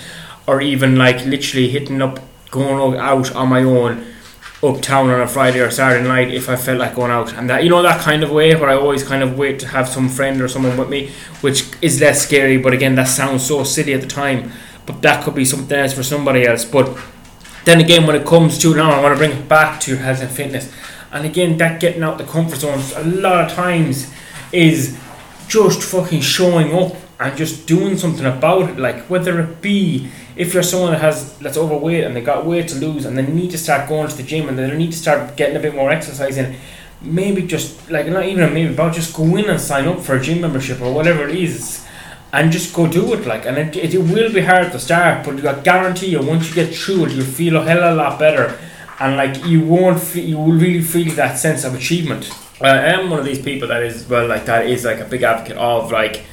or 0.47 0.59
even 0.59 0.95
like 0.95 1.23
literally 1.25 1.69
hitting 1.69 2.01
up, 2.01 2.19
going 2.49 2.97
out 2.97 3.35
on 3.35 3.49
my 3.49 3.61
own 3.61 4.12
uptown 4.63 5.09
on 5.09 5.19
a 5.19 5.27
Friday 5.27 5.59
or 5.59 5.69
Saturday 5.69 6.07
night 6.07 6.31
if 6.33 6.47
I 6.47 6.55
felt 6.55 6.79
like 6.79 6.95
going 6.95 7.11
out, 7.11 7.33
and 7.33 7.49
that 7.49 7.63
you 7.63 7.69
know 7.69 7.81
that 7.81 8.01
kind 8.01 8.23
of 8.23 8.31
way 8.31 8.55
where 8.55 8.69
I 8.69 8.75
always 8.75 9.03
kind 9.03 9.21
of 9.21 9.37
wait 9.37 9.59
to 9.59 9.67
have 9.67 9.89
some 9.89 10.09
friend 10.09 10.41
or 10.41 10.47
someone 10.47 10.77
with 10.77 10.89
me, 10.89 11.11
which 11.41 11.65
is 11.81 11.99
less 11.99 12.21
scary. 12.21 12.57
But 12.57 12.73
again, 12.73 12.95
that 12.95 13.07
sounds 13.07 13.45
so 13.45 13.63
silly 13.63 13.93
at 13.93 14.01
the 14.01 14.07
time, 14.07 14.51
but 14.85 15.01
that 15.01 15.23
could 15.23 15.35
be 15.35 15.45
something 15.45 15.77
else 15.77 15.93
for 15.93 16.03
somebody 16.03 16.45
else. 16.45 16.63
But 16.65 16.97
then 17.65 17.81
again, 17.81 18.07
when 18.07 18.15
it 18.15 18.25
comes 18.25 18.57
to 18.59 18.73
now, 18.73 18.91
I 18.91 19.01
want 19.01 19.13
to 19.13 19.17
bring 19.17 19.37
it 19.37 19.49
back 19.49 19.79
to 19.81 19.97
health 19.97 20.21
and 20.21 20.31
fitness, 20.31 20.73
and 21.11 21.25
again, 21.25 21.57
that 21.57 21.81
getting 21.81 22.03
out 22.03 22.17
the 22.17 22.23
comfort 22.23 22.59
zone 22.59 22.81
a 22.95 23.03
lot 23.03 23.45
of 23.45 23.51
times 23.51 24.11
is 24.51 24.97
just 25.47 25.83
fucking 25.83 26.21
showing 26.21 26.73
up 26.73 26.95
and 27.23 27.37
just 27.37 27.65
doing 27.65 27.97
something 27.97 28.25
about 28.25 28.69
it, 28.69 28.77
like 28.77 29.03
whether 29.09 29.39
it 29.39 29.61
be 29.61 30.09
if 30.35 30.53
you're 30.53 30.63
someone 30.63 30.91
that 30.91 31.01
has 31.01 31.37
that's 31.37 31.57
overweight 31.57 32.03
and 32.03 32.15
they 32.15 32.21
got 32.21 32.45
weight 32.45 32.67
to 32.67 32.75
lose 32.75 33.05
and 33.05 33.17
they 33.17 33.25
need 33.25 33.51
to 33.51 33.57
start 33.57 33.87
going 33.87 34.07
to 34.07 34.17
the 34.17 34.23
gym 34.23 34.49
and 34.49 34.57
they 34.57 34.75
need 34.75 34.91
to 34.91 34.97
start 34.97 35.37
getting 35.37 35.55
a 35.55 35.59
bit 35.59 35.75
more 35.75 35.89
exercise 35.91 36.37
in, 36.37 36.55
maybe 37.01 37.41
just 37.41 37.89
like 37.89 38.07
not 38.07 38.25
even 38.25 38.43
a 38.43 38.49
maybe 38.49 38.73
about 38.73 38.93
just 38.93 39.15
go 39.15 39.23
in 39.35 39.49
and 39.49 39.59
sign 39.59 39.87
up 39.87 39.99
for 39.99 40.15
a 40.15 40.21
gym 40.21 40.41
membership 40.41 40.81
or 40.81 40.93
whatever 40.93 41.27
it 41.27 41.35
is 41.35 41.85
and 42.31 42.51
just 42.51 42.73
go 42.73 42.87
do 42.87 43.13
it 43.13 43.27
like 43.27 43.45
and 43.45 43.57
it, 43.57 43.75
it, 43.75 43.93
it 43.93 43.99
will 43.99 44.31
be 44.33 44.41
hard 44.41 44.71
to 44.71 44.79
start 44.79 45.25
but 45.25 45.45
I 45.45 45.61
guarantee 45.61 46.07
you 46.07 46.21
once 46.21 46.49
you 46.49 46.55
get 46.55 46.73
through 46.73 47.05
it 47.05 47.11
you'll 47.11 47.25
feel 47.25 47.57
a 47.57 47.63
hell 47.63 47.83
of 47.83 47.93
a 47.93 47.95
lot 47.95 48.19
better 48.19 48.57
and 48.99 49.17
like 49.17 49.45
you 49.45 49.61
won't 49.61 49.99
feel, 50.01 50.23
you 50.23 50.37
will 50.37 50.53
really 50.53 50.81
feel 50.81 51.13
that 51.15 51.37
sense 51.37 51.63
of 51.63 51.75
achievement. 51.75 52.31
I 52.61 52.77
am 52.77 53.09
one 53.09 53.19
of 53.19 53.25
these 53.25 53.41
people 53.41 53.67
that 53.67 53.83
is 53.83 54.07
well 54.07 54.27
like 54.27 54.45
that 54.45 54.65
is 54.67 54.85
like 54.85 54.99
a 54.99 55.05
big 55.05 55.23
advocate 55.23 55.57
of 55.57 55.91
like 55.91 56.25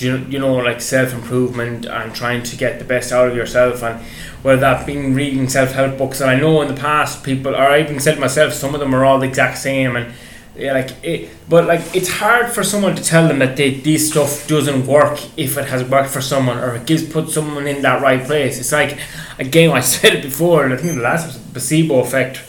you, 0.00 0.16
you 0.28 0.38
know 0.38 0.54
like 0.56 0.80
self 0.80 1.12
improvement 1.12 1.86
and 1.86 2.14
trying 2.14 2.42
to 2.42 2.56
get 2.56 2.78
the 2.78 2.84
best 2.84 3.12
out 3.12 3.28
of 3.28 3.36
yourself 3.36 3.82
and 3.82 4.00
whether 4.42 4.60
that 4.60 4.86
being 4.86 5.14
reading 5.14 5.48
self 5.48 5.72
help 5.72 5.96
books 5.98 6.20
and 6.20 6.30
I 6.30 6.38
know 6.38 6.62
in 6.62 6.68
the 6.68 6.80
past 6.80 7.22
people 7.22 7.54
or 7.54 7.62
I 7.62 7.80
even 7.80 8.00
said 8.00 8.18
myself 8.18 8.52
some 8.52 8.74
of 8.74 8.80
them 8.80 8.94
are 8.94 9.04
all 9.04 9.18
the 9.18 9.28
exact 9.28 9.58
same 9.58 9.96
and 9.96 10.12
yeah, 10.56 10.72
like 10.72 11.04
it, 11.04 11.30
but 11.48 11.66
like 11.66 11.80
it's 11.96 12.08
hard 12.08 12.48
for 12.48 12.62
someone 12.62 12.94
to 12.94 13.02
tell 13.02 13.26
them 13.26 13.40
that 13.40 13.56
they, 13.56 13.74
this 13.74 14.10
stuff 14.10 14.46
doesn't 14.46 14.86
work 14.86 15.18
if 15.36 15.58
it 15.58 15.66
has 15.66 15.82
worked 15.82 16.10
for 16.10 16.20
someone 16.20 16.58
or 16.58 16.76
it 16.76 16.86
gives 16.86 17.08
put 17.08 17.28
someone 17.28 17.66
in 17.66 17.82
that 17.82 18.00
right 18.00 18.24
place. 18.24 18.60
It's 18.60 18.70
like 18.70 18.98
again 19.38 19.70
I 19.72 19.80
said 19.80 20.14
it 20.14 20.22
before. 20.22 20.72
I 20.72 20.76
think 20.76 20.94
the 20.94 21.02
last 21.02 21.52
placebo 21.52 22.00
effect 22.00 22.40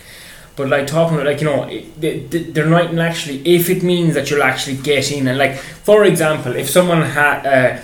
but 0.56 0.70
like 0.70 0.88
talking 0.88 1.16
about 1.16 1.28
like 1.28 1.42
you 1.42 1.48
know 1.48 1.68
they, 1.98 2.20
they're 2.20 2.66
not 2.66 2.98
actually 2.98 3.46
if 3.46 3.70
it 3.70 3.84
means 3.84 4.14
that 4.14 4.30
you'll 4.30 4.44
actually 4.44 4.78
get 4.78 5.12
in. 5.12 5.28
And 5.28 5.38
like 5.38 5.58
for 5.58 6.04
example 6.06 6.56
if 6.56 6.70
someone 6.70 7.02
ha- 7.02 7.42
uh, 7.46 7.82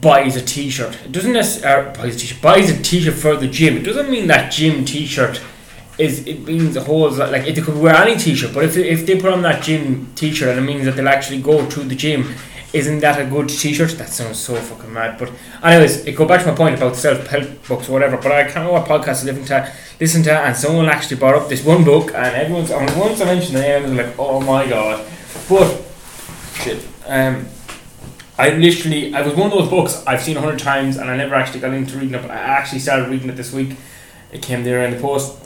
buys 0.00 0.36
a 0.36 0.42
t-shirt 0.42 0.96
it 1.04 1.12
doesn't 1.12 1.32
necessarily 1.32 1.88
uh, 1.90 1.92
buys 1.94 2.14
a 2.16 2.18
t-shirt 2.18 2.40
buys 2.40 2.70
a 2.70 2.82
t-shirt 2.82 3.14
for 3.14 3.36
the 3.36 3.48
gym 3.48 3.76
it 3.76 3.82
doesn't 3.82 4.10
mean 4.10 4.28
that 4.28 4.52
gym 4.52 4.84
t-shirt 4.84 5.40
is 5.98 6.24
it 6.26 6.44
means 6.44 6.74
the 6.74 6.82
whole 6.82 7.10
like 7.10 7.46
it 7.46 7.62
could 7.64 7.76
wear 7.76 7.96
any 7.96 8.16
t-shirt 8.16 8.54
but 8.54 8.64
if, 8.64 8.76
if 8.76 9.04
they 9.06 9.20
put 9.20 9.32
on 9.32 9.42
that 9.42 9.62
gym 9.62 10.08
t-shirt 10.14 10.50
and 10.50 10.60
it 10.60 10.62
means 10.62 10.84
that 10.84 10.94
they'll 10.94 11.08
actually 11.08 11.40
go 11.40 11.68
to 11.68 11.80
the 11.80 11.96
gym 11.96 12.32
isn't 12.72 13.00
that 13.00 13.20
a 13.20 13.24
good 13.26 13.48
t-shirt? 13.48 13.90
That 13.98 14.08
sounds 14.08 14.38
so 14.38 14.54
fucking 14.56 14.92
mad. 14.92 15.18
But 15.18 15.30
anyways, 15.62 16.06
it 16.06 16.12
go 16.12 16.26
back 16.26 16.42
to 16.42 16.48
my 16.50 16.54
point 16.54 16.76
about 16.76 16.96
self-help 16.96 17.66
books 17.68 17.88
or 17.88 17.92
whatever. 17.92 18.16
But 18.16 18.32
I 18.32 18.44
can't 18.44 18.64
know 18.66 18.72
what 18.72 18.86
podcast 18.86 19.22
I 19.22 19.32
listen 19.32 19.44
to, 19.44 19.72
listen 20.00 20.22
to, 20.24 20.32
and 20.32 20.56
someone 20.56 20.86
actually 20.86 21.18
brought 21.18 21.34
up 21.34 21.48
this 21.48 21.64
one 21.64 21.84
book, 21.84 22.14
and 22.14 22.34
everyone's 22.34 22.70
on 22.70 22.86
once 22.98 23.20
I 23.20 23.26
mentioned 23.26 23.56
the 23.56 23.60
name, 23.60 23.82
was 23.82 23.92
like, 23.92 24.18
oh 24.18 24.40
my 24.40 24.66
god. 24.68 25.06
But 25.48 25.82
shit, 26.54 26.86
um, 27.06 27.46
I 28.38 28.50
literally 28.50 29.14
I 29.14 29.22
was 29.22 29.34
one 29.34 29.52
of 29.52 29.58
those 29.58 29.68
books 29.68 30.02
I've 30.06 30.22
seen 30.22 30.36
a 30.36 30.40
hundred 30.40 30.60
times, 30.60 30.96
and 30.96 31.10
I 31.10 31.16
never 31.16 31.34
actually 31.34 31.60
got 31.60 31.74
into 31.74 31.98
reading 31.98 32.14
it. 32.14 32.22
But 32.22 32.30
I 32.30 32.36
actually 32.36 32.78
started 32.78 33.08
reading 33.08 33.28
it 33.28 33.36
this 33.36 33.52
week. 33.52 33.76
It 34.32 34.42
came 34.42 34.64
there 34.64 34.82
in 34.84 34.92
the 34.92 35.00
post. 35.00 35.38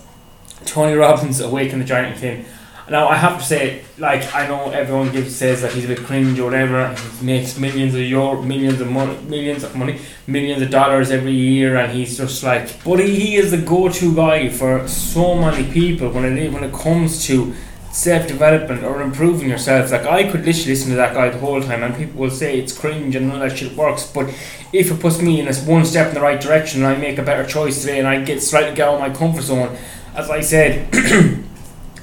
Tony 0.64 0.94
Robbins' 0.94 1.40
Awaken 1.40 1.80
the 1.80 1.84
Giant 1.84 2.14
Within. 2.14 2.44
Now 2.88 3.08
I 3.08 3.16
have 3.16 3.38
to 3.38 3.44
say, 3.44 3.84
like 3.98 4.32
I 4.32 4.46
know 4.46 4.70
everyone 4.70 5.10
gives 5.10 5.34
says 5.34 5.62
that 5.62 5.72
he's 5.72 5.86
a 5.86 5.88
bit 5.88 5.98
cringe 5.98 6.38
or 6.38 6.44
whatever. 6.44 6.94
He 6.94 7.26
makes 7.26 7.58
millions 7.58 7.94
of 7.94 8.00
euro, 8.00 8.40
millions 8.42 8.80
of 8.80 8.88
money, 8.88 9.18
millions 9.24 9.64
of 9.64 9.74
money, 9.74 9.98
millions 10.28 10.62
of 10.62 10.70
dollars 10.70 11.10
every 11.10 11.32
year, 11.32 11.76
and 11.76 11.90
he's 11.92 12.16
just 12.16 12.44
like. 12.44 12.84
But 12.84 13.00
he, 13.00 13.18
he 13.18 13.36
is 13.36 13.50
the 13.50 13.58
go-to 13.58 14.14
guy 14.14 14.50
for 14.50 14.86
so 14.86 15.34
many 15.34 15.68
people 15.72 16.10
when 16.10 16.38
it 16.38 16.52
when 16.52 16.62
it 16.62 16.72
comes 16.72 17.24
to 17.26 17.54
self-development 17.90 18.84
or 18.84 19.02
improving 19.02 19.48
yourself. 19.48 19.90
Like 19.90 20.06
I 20.06 20.30
could 20.30 20.44
literally 20.44 20.70
listen 20.70 20.90
to 20.90 20.96
that 20.96 21.12
guy 21.12 21.30
the 21.30 21.38
whole 21.38 21.60
time, 21.60 21.82
and 21.82 21.96
people 21.96 22.20
will 22.20 22.30
say 22.30 22.56
it's 22.56 22.78
cringe 22.78 23.16
and 23.16 23.32
all 23.32 23.40
that 23.40 23.58
shit 23.58 23.76
works. 23.76 24.06
But 24.06 24.28
if 24.72 24.92
it 24.92 25.00
puts 25.00 25.20
me 25.20 25.40
in 25.40 25.48
a 25.48 25.54
one 25.54 25.84
step 25.84 26.08
in 26.08 26.14
the 26.14 26.20
right 26.20 26.40
direction, 26.40 26.84
and 26.84 26.96
I 26.96 27.00
make 27.00 27.18
a 27.18 27.24
better 27.24 27.44
choice 27.44 27.80
today, 27.80 27.98
and 27.98 28.06
I 28.06 28.22
get 28.22 28.40
slightly 28.44 28.80
out 28.80 28.94
of 28.94 29.00
my 29.00 29.10
comfort 29.10 29.42
zone, 29.42 29.76
as 30.14 30.30
I 30.30 30.40
said. 30.40 31.42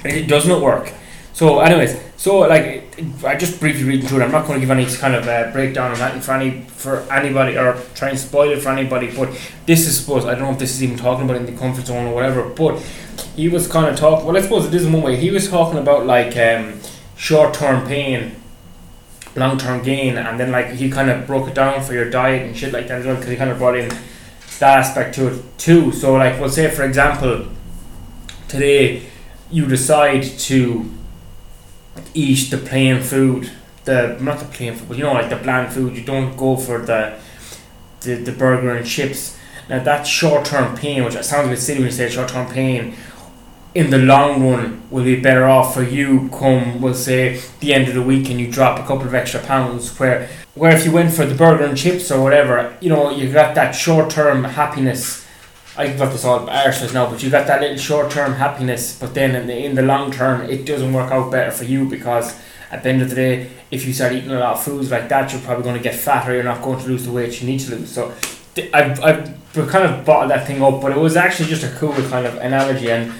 it 0.04 0.28
does 0.28 0.46
not 0.46 0.60
work. 0.60 0.92
So, 1.32 1.60
anyways, 1.60 1.98
so 2.16 2.38
like 2.40 2.84
I 3.24 3.36
just 3.36 3.58
briefly 3.58 3.84
reading 3.84 4.06
through 4.06 4.20
it. 4.20 4.24
I'm 4.24 4.30
not 4.30 4.46
going 4.46 4.60
to 4.60 4.66
give 4.66 4.70
any 4.70 4.86
kind 4.96 5.14
of 5.14 5.26
uh, 5.26 5.50
breakdown 5.50 5.90
on 5.90 5.98
that 5.98 6.22
for 6.22 6.32
any 6.32 6.60
for 6.62 7.00
anybody 7.12 7.58
or 7.58 7.76
try 7.94 8.10
and 8.10 8.18
spoil 8.18 8.50
it 8.50 8.62
for 8.62 8.68
anybody. 8.68 9.14
But 9.14 9.30
this 9.66 9.86
is 9.86 9.98
suppose 9.98 10.24
I 10.24 10.34
don't 10.34 10.44
know 10.44 10.52
if 10.52 10.58
this 10.58 10.74
is 10.74 10.82
even 10.82 10.96
talking 10.96 11.24
about 11.24 11.36
in 11.36 11.46
the 11.46 11.52
comfort 11.52 11.86
zone 11.86 12.06
or 12.06 12.14
whatever. 12.14 12.48
But 12.48 12.80
he 13.34 13.48
was 13.48 13.66
kind 13.66 13.86
of 13.88 13.96
talking. 13.96 14.26
Well, 14.26 14.36
I 14.36 14.42
suppose 14.42 14.66
it 14.66 14.74
is 14.74 14.86
in 14.86 14.92
one 14.92 15.02
way. 15.02 15.16
He 15.16 15.30
was 15.30 15.48
talking 15.48 15.78
about 15.78 16.06
like 16.06 16.36
um, 16.36 16.80
short 17.16 17.52
term 17.52 17.86
pain, 17.86 18.36
long 19.34 19.58
term 19.58 19.82
gain, 19.82 20.16
and 20.16 20.38
then 20.38 20.52
like 20.52 20.70
he 20.70 20.88
kind 20.88 21.10
of 21.10 21.26
broke 21.26 21.48
it 21.48 21.54
down 21.54 21.82
for 21.82 21.94
your 21.94 22.08
diet 22.08 22.46
and 22.46 22.56
shit 22.56 22.72
like 22.72 22.86
that 22.88 23.00
as 23.00 23.06
well 23.06 23.16
because 23.16 23.30
he 23.30 23.36
kind 23.36 23.50
of 23.50 23.58
brought 23.58 23.76
in 23.76 23.88
that 24.60 24.78
aspect 24.78 25.16
to 25.16 25.34
it 25.34 25.58
too. 25.58 25.90
So 25.90 26.14
like, 26.14 26.38
we'll 26.38 26.48
say 26.48 26.70
for 26.70 26.84
example, 26.84 27.48
today 28.46 29.06
you 29.54 29.66
decide 29.66 30.24
to 30.24 30.90
eat 32.12 32.50
the 32.50 32.58
plain 32.58 33.00
food, 33.00 33.52
the 33.84 34.18
not 34.20 34.40
the 34.40 34.46
plain 34.46 34.74
food, 34.74 34.88
but 34.88 34.96
you 34.98 35.04
know 35.04 35.12
like 35.12 35.30
the 35.30 35.36
bland 35.36 35.72
food. 35.72 35.96
You 35.96 36.02
don't 36.02 36.36
go 36.36 36.56
for 36.56 36.78
the 36.78 37.18
the, 38.00 38.16
the 38.16 38.32
burger 38.32 38.74
and 38.74 38.84
chips. 38.84 39.38
Now 39.68 39.82
that 39.84 40.06
short 40.06 40.44
term 40.44 40.76
pain, 40.76 41.04
which 41.04 41.14
sounds 41.14 41.46
a 41.46 41.50
bit 41.50 41.60
silly 41.60 41.78
when 41.78 41.86
you 41.86 41.92
say 41.92 42.10
short 42.10 42.30
term 42.30 42.50
pain, 42.50 42.96
in 43.74 43.90
the 43.90 43.98
long 43.98 44.44
run 44.44 44.82
will 44.90 45.04
be 45.04 45.20
better 45.20 45.44
off 45.44 45.74
for 45.74 45.82
you 45.82 46.28
come 46.30 46.80
we'll 46.80 46.94
say 46.94 47.40
the 47.60 47.72
end 47.74 47.88
of 47.88 47.94
the 47.94 48.02
week 48.02 48.30
and 48.30 48.38
you 48.40 48.50
drop 48.50 48.78
a 48.78 48.82
couple 48.82 49.06
of 49.06 49.14
extra 49.14 49.40
pounds 49.40 49.98
where 49.98 50.28
where 50.54 50.74
if 50.74 50.84
you 50.84 50.92
went 50.92 51.12
for 51.12 51.26
the 51.26 51.34
burger 51.34 51.64
and 51.64 51.76
chips 51.76 52.10
or 52.10 52.22
whatever, 52.22 52.76
you 52.80 52.88
know, 52.88 53.10
you 53.10 53.32
got 53.32 53.54
that 53.54 53.72
short 53.72 54.10
term 54.10 54.44
happiness 54.44 55.23
I 55.76 55.92
got 55.92 56.12
this 56.12 56.24
all 56.24 56.46
arses 56.46 56.94
now, 56.94 57.10
but 57.10 57.22
you 57.22 57.30
got 57.30 57.46
that 57.48 57.60
little 57.60 57.76
short 57.76 58.10
term 58.10 58.34
happiness, 58.34 58.96
but 58.98 59.12
then 59.12 59.34
in 59.34 59.46
the 59.46 59.64
in 59.64 59.74
the 59.74 59.82
long 59.82 60.12
term 60.12 60.48
it 60.48 60.64
doesn't 60.64 60.92
work 60.92 61.10
out 61.10 61.32
better 61.32 61.50
for 61.50 61.64
you 61.64 61.88
because 61.88 62.38
at 62.70 62.82
the 62.82 62.88
end 62.90 63.02
of 63.02 63.08
the 63.08 63.16
day, 63.16 63.50
if 63.70 63.84
you 63.86 63.92
start 63.92 64.12
eating 64.12 64.30
a 64.30 64.38
lot 64.38 64.54
of 64.54 64.62
foods 64.62 64.90
like 64.90 65.08
that, 65.08 65.32
you're 65.32 65.40
probably 65.42 65.64
going 65.64 65.76
to 65.76 65.82
get 65.82 65.94
fatter. 65.94 66.32
You're 66.34 66.44
not 66.44 66.62
going 66.62 66.80
to 66.80 66.86
lose 66.86 67.04
the 67.04 67.12
weight 67.12 67.40
you 67.40 67.46
need 67.48 67.60
to 67.60 67.76
lose. 67.76 67.90
So 67.90 68.12
I've 68.72 69.02
I've 69.02 69.68
kind 69.68 69.84
of 69.84 70.04
bottled 70.04 70.30
that 70.30 70.46
thing 70.46 70.62
up, 70.62 70.80
but 70.80 70.92
it 70.92 70.98
was 70.98 71.16
actually 71.16 71.48
just 71.48 71.64
a 71.64 71.70
cool 71.76 71.92
kind 72.08 72.26
of 72.26 72.36
analogy, 72.36 72.90
and 72.90 73.12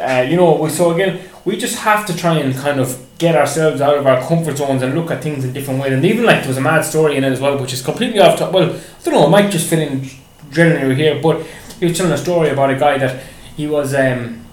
uh, 0.00 0.24
you 0.28 0.36
know, 0.36 0.54
we 0.56 0.70
so 0.70 0.92
again 0.92 1.28
we 1.44 1.56
just 1.56 1.78
have 1.78 2.06
to 2.06 2.16
try 2.16 2.38
and 2.38 2.54
kind 2.54 2.78
of 2.78 3.00
get 3.18 3.34
ourselves 3.34 3.80
out 3.80 3.96
of 3.96 4.06
our 4.06 4.20
comfort 4.26 4.58
zones 4.58 4.82
and 4.82 4.94
look 4.94 5.10
at 5.10 5.22
things 5.22 5.44
in 5.44 5.52
different 5.52 5.80
ways. 5.80 5.92
And 5.92 6.04
even 6.04 6.24
like 6.24 6.40
there 6.40 6.48
was 6.48 6.58
a 6.58 6.60
mad 6.60 6.84
story 6.84 7.16
in 7.16 7.24
it 7.24 7.32
as 7.32 7.40
well, 7.40 7.58
which 7.58 7.72
is 7.72 7.82
completely 7.82 8.20
off 8.20 8.38
top. 8.38 8.52
Well, 8.52 8.74
I 8.74 9.02
don't 9.04 9.14
know, 9.14 9.26
I 9.26 9.30
might 9.30 9.50
just 9.50 9.68
fit 9.68 9.78
in 9.78 10.08
generally 10.50 10.94
here, 10.94 11.20
but 11.22 11.46
he 11.78 11.86
was 11.86 11.96
telling 11.96 12.12
a 12.12 12.18
story 12.18 12.50
about 12.50 12.70
a 12.70 12.76
guy 12.76 12.98
that 12.98 13.24
he 13.56 13.66
was 13.66 13.94
um, 13.94 14.44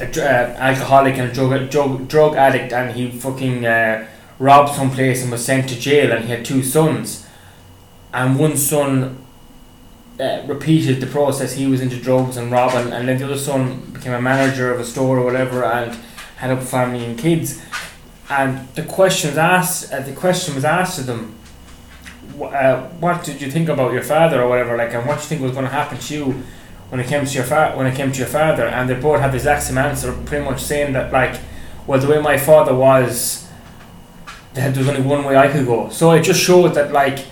a 0.00 0.04
uh, 0.04 0.56
alcoholic 0.58 1.16
and 1.16 1.30
a 1.30 1.34
drug, 1.34 1.70
drug, 1.70 2.08
drug 2.08 2.36
addict, 2.36 2.72
and 2.72 2.96
he 2.96 3.10
fucking 3.10 3.64
uh, 3.66 4.06
robbed 4.38 4.74
some 4.74 4.90
place 4.90 5.22
and 5.22 5.30
was 5.30 5.44
sent 5.44 5.68
to 5.68 5.78
jail, 5.78 6.12
and 6.12 6.24
he 6.24 6.30
had 6.30 6.44
two 6.44 6.62
sons, 6.62 7.26
and 8.12 8.38
one 8.38 8.56
son. 8.56 9.22
Uh, 10.18 10.42
repeated 10.46 10.98
the 10.98 11.06
process. 11.06 11.52
He 11.52 11.66
was 11.66 11.82
into 11.82 12.00
drugs 12.00 12.38
and 12.38 12.50
robbing, 12.50 12.90
and 12.90 13.06
then 13.06 13.18
the 13.18 13.26
other 13.26 13.36
son 13.36 13.80
became 13.92 14.14
a 14.14 14.22
manager 14.22 14.72
of 14.72 14.80
a 14.80 14.84
store 14.86 15.18
or 15.18 15.24
whatever, 15.26 15.62
and 15.62 15.94
had 16.36 16.50
a 16.50 16.58
family 16.58 17.04
and 17.04 17.18
kids. 17.18 17.62
And 18.30 18.66
the 18.76 18.82
question 18.82 19.28
was 19.28 19.36
asked. 19.36 19.92
Uh, 19.92 20.00
the 20.00 20.14
question 20.14 20.54
was 20.54 20.64
asked 20.64 20.96
to 20.96 21.04
them 21.04 21.35
uh, 22.40 22.88
what 23.00 23.24
did 23.24 23.40
you 23.40 23.50
think 23.50 23.68
about 23.68 23.92
your 23.92 24.02
father 24.02 24.42
or 24.42 24.48
whatever, 24.48 24.76
like, 24.76 24.92
and 24.94 25.06
what 25.06 25.16
do 25.16 25.22
you 25.22 25.28
think 25.28 25.42
was 25.42 25.52
going 25.52 25.64
to 25.64 25.70
happen 25.70 25.98
to 25.98 26.14
you 26.14 26.42
when 26.90 27.00
it 27.00 27.06
came 27.06 27.24
to 27.24 27.32
your 27.32 27.44
fa- 27.44 27.72
when 27.74 27.86
it 27.86 27.96
came 27.96 28.12
to 28.12 28.18
your 28.18 28.28
father? 28.28 28.66
And 28.66 28.88
they 28.88 28.94
both 28.94 29.20
had 29.20 29.32
the 29.32 29.36
exact 29.36 29.64
same 29.64 29.78
answer, 29.78 30.12
pretty 30.24 30.44
much 30.44 30.62
saying 30.62 30.92
that, 30.92 31.12
like, 31.12 31.40
well, 31.86 32.00
the 32.00 32.08
way 32.08 32.20
my 32.20 32.36
father 32.36 32.74
was, 32.74 33.48
there 34.54 34.70
was 34.70 34.88
only 34.88 35.02
one 35.02 35.24
way 35.24 35.36
I 35.36 35.48
could 35.48 35.66
go. 35.66 35.88
So 35.90 36.10
it 36.12 36.22
just 36.22 36.40
showed 36.40 36.74
that, 36.74 36.92
like, 36.92 37.24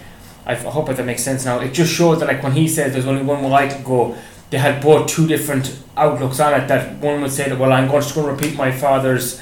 I 0.46 0.54
hope 0.54 0.86
that 0.88 1.04
makes 1.04 1.22
sense 1.22 1.44
now. 1.44 1.60
It 1.60 1.72
just 1.72 1.92
showed 1.92 2.16
that, 2.16 2.28
like, 2.28 2.42
when 2.42 2.52
he 2.52 2.68
said 2.68 2.92
there's 2.92 3.06
only 3.06 3.22
one 3.22 3.42
way 3.42 3.52
I 3.52 3.68
could 3.68 3.84
go, 3.84 4.16
they 4.50 4.58
had 4.58 4.82
both 4.82 5.08
two 5.08 5.26
different 5.26 5.78
outlooks 5.96 6.38
on 6.38 6.60
it. 6.60 6.68
That 6.68 6.98
one 6.98 7.22
would 7.22 7.32
say 7.32 7.48
that, 7.48 7.58
well, 7.58 7.72
I'm 7.72 7.90
just 7.90 8.14
going 8.14 8.26
to 8.26 8.32
repeat 8.32 8.56
my 8.56 8.70
father's 8.70 9.40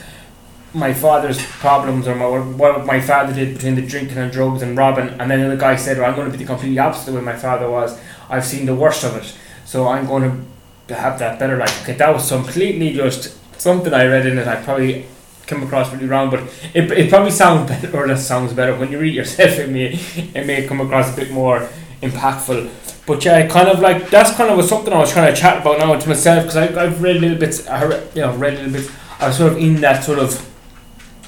my 0.74 0.94
father's 0.94 1.44
problems 1.44 2.08
or 2.08 2.14
my, 2.14 2.26
what 2.26 2.86
my 2.86 3.00
father 3.00 3.32
did 3.32 3.54
between 3.54 3.74
the 3.74 3.82
drinking 3.82 4.16
and 4.16 4.32
drugs 4.32 4.62
and 4.62 4.76
robbing, 4.76 5.08
and 5.20 5.30
then 5.30 5.48
the 5.48 5.56
guy 5.56 5.76
said, 5.76 5.98
well, 5.98 6.08
I'm 6.08 6.16
going 6.16 6.30
to 6.30 6.36
be 6.36 6.42
the 6.42 6.48
completely 6.48 6.78
opposite 6.78 7.08
of 7.08 7.16
way 7.16 7.20
my 7.20 7.36
father 7.36 7.70
was. 7.70 7.98
I've 8.30 8.44
seen 8.44 8.66
the 8.66 8.74
worst 8.74 9.04
of 9.04 9.16
it, 9.16 9.36
so 9.64 9.88
I'm 9.88 10.06
going 10.06 10.46
to 10.88 10.94
have 10.94 11.18
that 11.18 11.38
better 11.38 11.56
life. 11.56 11.82
Okay, 11.82 11.94
that 11.94 12.12
was 12.12 12.28
completely 12.28 12.92
just 12.94 13.38
something 13.60 13.92
I 13.92 14.06
read 14.06 14.26
in 14.26 14.38
it. 14.38 14.48
I 14.48 14.56
probably 14.62 15.06
came 15.46 15.62
across 15.62 15.92
really 15.92 16.06
wrong, 16.06 16.30
but 16.30 16.40
it, 16.74 16.90
it 16.92 17.10
probably 17.10 17.30
sounds 17.30 17.68
better, 17.70 17.94
or 17.94 18.06
that 18.06 18.18
sounds 18.18 18.52
better 18.52 18.74
when 18.74 18.90
you 18.90 18.98
read 18.98 19.14
yourself. 19.14 19.58
It 19.58 19.68
may 19.68 19.92
it 20.40 20.46
may 20.46 20.66
come 20.66 20.80
across 20.80 21.12
a 21.12 21.16
bit 21.16 21.30
more 21.30 21.68
impactful. 22.00 22.70
But 23.04 23.24
yeah, 23.24 23.46
kind 23.48 23.68
of 23.68 23.80
like 23.80 24.10
that's 24.10 24.34
kind 24.36 24.50
of 24.50 24.64
something 24.64 24.92
I 24.92 24.98
was 24.98 25.12
trying 25.12 25.34
to 25.34 25.40
chat 25.40 25.60
about 25.60 25.78
now 25.78 25.98
to 25.98 26.08
myself 26.08 26.44
because 26.44 26.56
I've 26.56 27.02
read 27.02 27.16
a 27.16 27.20
little 27.20 27.38
bit, 27.38 27.68
I 27.68 27.84
you 28.14 28.22
know, 28.22 28.34
read 28.36 28.54
a 28.54 28.62
little 28.62 28.72
bit. 28.72 28.90
I 29.18 29.28
was 29.28 29.36
sort 29.36 29.52
of 29.52 29.58
in 29.58 29.80
that 29.82 30.04
sort 30.04 30.18
of 30.18 30.51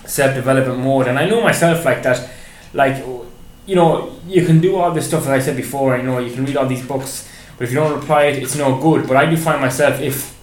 self 0.06 0.34
development 0.34 0.80
mode. 0.80 1.08
And 1.08 1.18
I 1.18 1.28
know 1.28 1.42
myself 1.42 1.84
like 1.84 2.02
that, 2.02 2.30
like, 2.72 3.04
you 3.66 3.74
know, 3.74 4.14
you 4.26 4.44
can 4.44 4.60
do 4.60 4.76
all 4.76 4.92
this 4.92 5.08
stuff, 5.08 5.22
as 5.22 5.28
I 5.28 5.38
said 5.40 5.56
before, 5.56 5.96
you 5.96 6.02
know, 6.02 6.18
you 6.18 6.32
can 6.34 6.44
read 6.44 6.56
all 6.56 6.66
these 6.66 6.86
books, 6.86 7.28
but 7.56 7.64
if 7.64 7.70
you 7.70 7.76
don't 7.76 7.98
apply 8.02 8.24
it, 8.24 8.42
it's 8.42 8.56
no 8.56 8.80
good. 8.80 9.06
But 9.06 9.16
I 9.16 9.26
do 9.26 9.36
find 9.36 9.60
myself, 9.60 10.00
if 10.00 10.38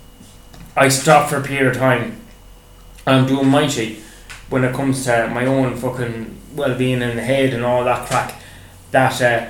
I 0.75 0.87
stop 0.87 1.29
for 1.29 1.37
a 1.37 1.43
period 1.43 1.75
of 1.75 1.77
time, 1.77 2.17
I'm 3.05 3.25
doing 3.27 3.47
my 3.47 3.67
shit 3.67 3.99
when 4.49 4.63
it 4.63 4.73
comes 4.73 5.03
to 5.05 5.29
my 5.33 5.45
own 5.45 5.75
fucking 5.77 6.37
well 6.55 6.77
being 6.77 7.01
in 7.01 7.15
the 7.15 7.21
head 7.21 7.53
and 7.53 7.63
all 7.63 7.83
that 7.85 8.07
crack, 8.07 8.41
that 8.91 9.21
uh, 9.21 9.47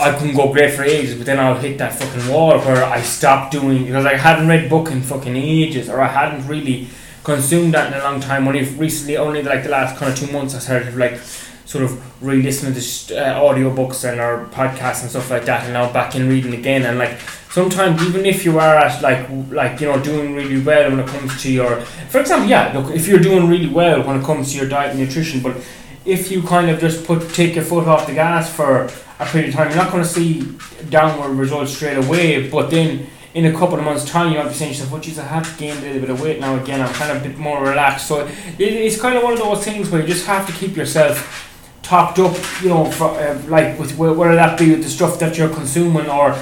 I 0.00 0.12
can 0.12 0.34
go 0.34 0.52
great 0.52 0.74
for 0.74 0.82
ages, 0.82 1.14
but 1.14 1.26
then 1.26 1.38
I'll 1.38 1.54
hit 1.54 1.78
that 1.78 1.94
fucking 1.94 2.32
wall 2.32 2.58
where 2.60 2.84
I 2.84 3.00
stop 3.02 3.50
doing 3.50 3.86
because 3.86 4.06
I 4.06 4.16
hadn't 4.16 4.48
read 4.48 4.70
book 4.70 4.90
in 4.90 5.02
fucking 5.02 5.36
ages, 5.36 5.88
or 5.88 6.00
I 6.00 6.08
hadn't 6.08 6.46
really 6.46 6.88
consumed 7.24 7.74
that 7.74 7.92
in 7.92 8.00
a 8.00 8.02
long 8.02 8.20
time. 8.20 8.46
Only 8.46 8.64
recently, 8.64 9.16
only 9.16 9.42
like 9.42 9.62
the 9.62 9.70
last 9.70 9.96
kind 9.96 10.12
of 10.12 10.18
two 10.18 10.32
months, 10.32 10.54
I 10.54 10.58
started 10.58 10.94
like 10.96 11.18
sort 11.64 11.84
of 11.84 12.22
re-listening 12.22 12.74
to 12.74 12.80
uh, 13.16 13.40
audiobooks 13.40 14.08
and 14.08 14.20
or 14.20 14.46
podcasts 14.52 15.02
and 15.02 15.10
stuff 15.10 15.30
like 15.30 15.44
that, 15.46 15.64
and 15.64 15.72
now 15.72 15.92
back 15.92 16.14
in 16.14 16.28
reading 16.28 16.54
again. 16.54 16.82
And 16.84 16.98
like 16.98 17.18
sometimes, 17.50 18.02
even 18.02 18.26
if 18.26 18.44
you 18.44 18.58
are 18.58 18.76
at 18.76 19.02
like 19.02 19.28
like 19.50 19.80
you 19.80 19.86
know 19.86 20.02
doing 20.02 20.34
really 20.34 20.60
well 20.62 20.90
when 20.90 21.00
it 21.00 21.08
comes 21.08 21.42
to 21.42 21.52
your, 21.52 21.80
for 22.10 22.20
example, 22.20 22.48
yeah, 22.48 22.72
look, 22.76 22.94
if 22.94 23.06
you're 23.08 23.20
doing 23.20 23.48
really 23.48 23.68
well 23.68 24.02
when 24.02 24.20
it 24.20 24.24
comes 24.24 24.52
to 24.52 24.58
your 24.58 24.68
diet 24.68 24.90
and 24.90 25.00
nutrition, 25.00 25.40
but 25.40 25.56
if 26.04 26.30
you 26.30 26.42
kind 26.42 26.68
of 26.68 26.80
just 26.80 27.06
put 27.06 27.28
take 27.30 27.54
your 27.54 27.64
foot 27.64 27.86
off 27.86 28.06
the 28.06 28.14
gas 28.14 28.52
for 28.52 28.90
a 29.18 29.26
period 29.26 29.50
of 29.50 29.54
time, 29.54 29.68
you're 29.68 29.76
not 29.76 29.92
going 29.92 30.02
to 30.02 30.08
see 30.08 30.58
downward 30.90 31.34
results 31.34 31.72
straight 31.72 31.96
away. 31.96 32.50
But 32.50 32.70
then 32.70 33.06
in 33.34 33.46
a 33.46 33.52
couple 33.52 33.78
of 33.78 33.84
months' 33.84 34.04
time, 34.04 34.32
you 34.32 34.38
might 34.38 34.48
be 34.48 34.54
saying 34.54 34.72
to 34.72 34.78
yourself, 34.78 34.92
"Oh, 34.94 35.00
geez, 35.00 35.18
I 35.18 35.24
have 35.24 35.56
gained 35.58 35.78
a 35.78 35.82
little 35.82 36.00
bit 36.00 36.10
of 36.10 36.20
weight 36.20 36.40
now 36.40 36.56
again. 36.56 36.80
I'm 36.80 36.92
kind 36.92 37.10
of 37.10 37.24
a 37.24 37.28
bit 37.28 37.38
more 37.38 37.62
relaxed." 37.62 38.06
So 38.06 38.26
it, 38.26 38.32
it's 38.58 39.00
kind 39.00 39.16
of 39.16 39.22
one 39.22 39.32
of 39.32 39.38
those 39.38 39.64
things 39.64 39.90
where 39.90 40.00
you 40.00 40.06
just 40.06 40.26
have 40.26 40.46
to 40.46 40.52
keep 40.52 40.76
yourself 40.76 41.48
topped 41.82 42.18
up, 42.18 42.36
you 42.62 42.68
know, 42.68 42.90
for, 42.90 43.10
uh, 43.10 43.40
like 43.48 43.78
with 43.78 43.96
whether 43.96 44.34
that 44.34 44.58
be 44.58 44.70
with 44.70 44.82
the 44.82 44.88
stuff 44.88 45.18
that 45.18 45.36
you're 45.36 45.48
consuming 45.48 46.08
or 46.08 46.36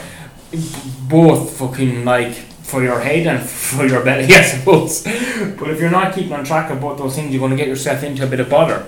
both 1.09 1.59
fucking 1.59 2.05
like 2.05 2.35
for 2.35 2.83
your 2.83 3.01
head 3.01 3.27
and 3.27 3.49
for 3.49 3.87
your 3.87 4.05
belly, 4.05 4.33
I 4.35 4.43
suppose. 4.43 5.03
but 5.03 5.71
if 5.71 5.81
you're 5.81 5.91
not 5.91 6.15
keeping 6.15 6.33
on 6.33 6.45
track 6.45 6.71
of 6.71 6.81
both 6.81 6.99
those 6.99 7.15
things, 7.17 7.33
you're 7.33 7.41
going 7.41 7.51
to 7.51 7.57
get 7.57 7.69
yourself 7.69 8.03
into 8.03 8.25
a 8.25 8.27
bit 8.27 8.41
of 8.41 8.49
bother. 8.49 8.87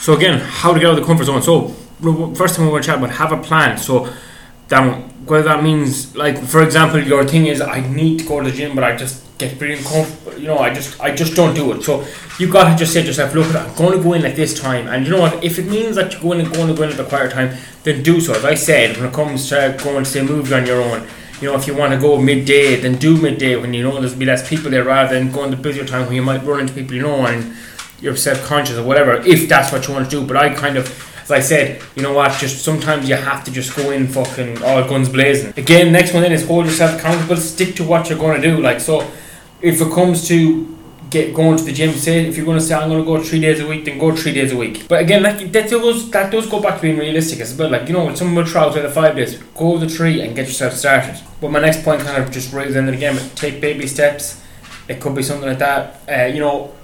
So 0.00 0.14
again, 0.14 0.40
how 0.40 0.72
to 0.72 0.80
get 0.80 0.88
out 0.88 0.98
of 0.98 1.00
the 1.00 1.06
comfort 1.06 1.24
zone. 1.24 1.42
So 1.42 1.68
first 2.34 2.56
thing 2.56 2.64
we're 2.64 2.72
going 2.72 2.82
to 2.82 2.86
chat 2.86 2.98
about 2.98 3.10
have 3.10 3.32
a 3.32 3.40
plan. 3.40 3.78
So 3.78 4.12
down 4.68 5.10
whether 5.26 5.44
that 5.44 5.62
means 5.62 6.14
like 6.16 6.38
for 6.38 6.62
example 6.62 7.00
your 7.00 7.24
thing 7.24 7.46
is 7.46 7.60
I 7.60 7.80
need 7.80 8.20
to 8.20 8.24
go 8.26 8.40
to 8.40 8.50
the 8.50 8.56
gym 8.56 8.74
but 8.74 8.84
I 8.84 8.96
just 8.96 9.22
get 9.38 9.58
pretty 9.58 9.74
uncomfortable 9.74 10.38
you 10.38 10.46
know 10.46 10.58
I 10.58 10.72
just 10.72 11.00
I 11.00 11.14
just 11.14 11.34
don't 11.34 11.54
do 11.54 11.72
it. 11.72 11.82
So 11.82 12.04
you 12.38 12.50
got 12.52 12.70
to 12.70 12.76
just 12.76 12.92
say 12.92 13.00
to 13.02 13.06
yourself 13.08 13.34
look 13.34 13.54
I'm 13.54 13.74
going 13.76 13.96
to 13.96 14.02
go 14.02 14.12
in 14.12 14.24
at 14.24 14.36
this 14.36 14.58
time. 14.58 14.86
And 14.88 15.04
you 15.06 15.12
know 15.12 15.20
what 15.20 15.42
if 15.42 15.58
it 15.58 15.66
means 15.66 15.96
that 15.96 16.12
you're 16.12 16.22
going 16.22 16.44
to, 16.44 16.50
going 16.50 16.68
to 16.68 16.74
go 16.74 16.82
in 16.82 16.90
at 16.90 16.96
the 16.96 17.04
quiet 17.04 17.32
time 17.32 17.56
then 17.84 18.02
do 18.02 18.20
so. 18.20 18.34
As 18.34 18.44
I 18.44 18.54
said 18.54 18.96
when 18.96 19.06
it 19.06 19.14
comes 19.14 19.48
to 19.48 19.76
going 19.82 20.04
to 20.04 20.10
say 20.10 20.22
movie 20.22 20.54
on 20.54 20.66
your 20.66 20.82
own 20.82 21.06
you 21.40 21.50
know 21.50 21.56
if 21.56 21.66
you 21.66 21.74
want 21.74 21.92
to 21.92 21.98
go 21.98 22.20
midday 22.20 22.76
then 22.76 22.96
do 22.96 23.20
midday 23.20 23.56
when 23.56 23.72
you 23.74 23.82
know 23.82 23.98
there's 24.00 24.14
be 24.14 24.24
less 24.24 24.48
people 24.48 24.70
there 24.70 24.84
rather 24.84 25.18
than 25.18 25.32
going 25.32 25.50
to 25.50 25.56
busier 25.56 25.84
time 25.84 26.06
when 26.06 26.14
you 26.14 26.22
might 26.22 26.42
run 26.44 26.60
into 26.60 26.74
people 26.74 26.94
you 26.94 27.02
know 27.02 27.26
and 27.26 27.54
you're 28.00 28.16
self-conscious 28.16 28.76
or 28.76 28.84
whatever 28.84 29.16
if 29.26 29.48
that's 29.48 29.72
what 29.72 29.86
you 29.88 29.94
want 29.94 30.08
to 30.08 30.20
do. 30.20 30.26
But 30.26 30.36
I 30.36 30.52
kind 30.52 30.76
of 30.76 31.13
as 31.24 31.30
I 31.30 31.40
said, 31.40 31.82
you 31.96 32.02
know 32.02 32.12
what, 32.12 32.38
just 32.38 32.62
sometimes 32.62 33.08
you 33.08 33.16
have 33.16 33.44
to 33.44 33.50
just 33.50 33.74
go 33.74 33.90
in 33.90 34.06
fucking 34.06 34.62
all 34.62 34.86
guns 34.86 35.08
blazing. 35.08 35.54
Again, 35.56 35.90
next 35.90 36.12
one 36.12 36.22
then 36.22 36.32
is 36.32 36.46
hold 36.46 36.66
yourself 36.66 36.98
accountable, 36.98 37.36
stick 37.36 37.74
to 37.76 37.84
what 37.84 38.10
you're 38.10 38.18
going 38.18 38.40
to 38.40 38.46
do. 38.46 38.60
Like, 38.60 38.80
so 38.80 39.10
if 39.62 39.80
it 39.80 39.92
comes 39.92 40.28
to 40.28 40.74
get 41.08 41.32
going 41.32 41.56
to 41.56 41.64
the 41.64 41.72
gym, 41.72 41.92
say 41.94 42.26
if 42.26 42.36
you're 42.36 42.44
going 42.44 42.58
to 42.58 42.64
say 42.64 42.74
I'm 42.74 42.90
going 42.90 43.00
to 43.00 43.06
go 43.06 43.22
three 43.22 43.40
days 43.40 43.60
a 43.60 43.66
week, 43.66 43.86
then 43.86 43.98
go 43.98 44.14
three 44.14 44.34
days 44.34 44.52
a 44.52 44.56
week. 44.56 44.86
But 44.86 45.00
again, 45.00 45.22
like 45.22 45.50
that 45.52 45.70
does 45.70 46.10
that 46.10 46.30
does 46.30 46.46
go 46.46 46.60
back 46.60 46.76
to 46.76 46.82
being 46.82 46.98
realistic. 46.98 47.40
It's 47.40 47.54
about 47.54 47.70
like 47.70 47.88
you 47.88 47.94
know 47.94 48.14
some 48.14 48.34
will 48.34 48.44
try 48.44 48.64
out 48.64 48.74
the 48.74 48.90
five 48.90 49.16
days, 49.16 49.38
go 49.54 49.78
the 49.78 49.88
three 49.88 50.20
and 50.20 50.36
get 50.36 50.46
yourself 50.46 50.74
started. 50.74 51.18
But 51.40 51.50
my 51.50 51.60
next 51.60 51.82
point 51.84 52.02
kind 52.02 52.22
of 52.22 52.30
just 52.30 52.52
raises 52.52 52.76
in 52.76 52.88
it 52.88 52.94
again, 52.94 53.16
take 53.34 53.60
baby 53.62 53.86
steps. 53.86 54.42
It 54.88 55.00
could 55.00 55.14
be 55.14 55.22
something 55.22 55.48
like 55.48 55.60
that. 55.60 56.00
Uh, 56.06 56.26
you 56.34 56.40
know, 56.40 56.74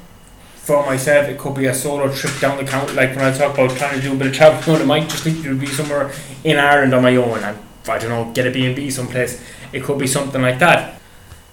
for 0.62 0.84
myself, 0.86 1.28
it 1.28 1.38
could 1.38 1.54
be 1.54 1.66
a 1.66 1.74
solo 1.74 2.12
trip 2.12 2.38
down 2.40 2.56
the 2.56 2.70
county. 2.70 2.92
Like 2.92 3.10
when 3.16 3.24
I 3.24 3.36
talk 3.36 3.54
about 3.54 3.76
trying 3.76 3.96
to 3.96 4.00
do 4.00 4.12
a 4.12 4.16
bit 4.16 4.28
of 4.28 4.34
traveling, 4.34 4.82
it 4.82 4.86
might 4.86 5.08
just 5.08 5.26
literally 5.26 5.58
be 5.58 5.66
somewhere 5.66 6.12
in 6.44 6.58
Ireland 6.58 6.94
on 6.94 7.02
my 7.02 7.16
own, 7.16 7.38
and 7.42 7.58
I 7.88 7.98
don't 7.98 8.10
know, 8.10 8.32
get 8.32 8.46
a 8.46 8.50
B 8.50 8.66
and 8.66 8.76
B 8.76 8.90
someplace. 8.90 9.42
It 9.72 9.82
could 9.82 9.98
be 9.98 10.06
something 10.06 10.40
like 10.40 10.58
that. 10.58 11.00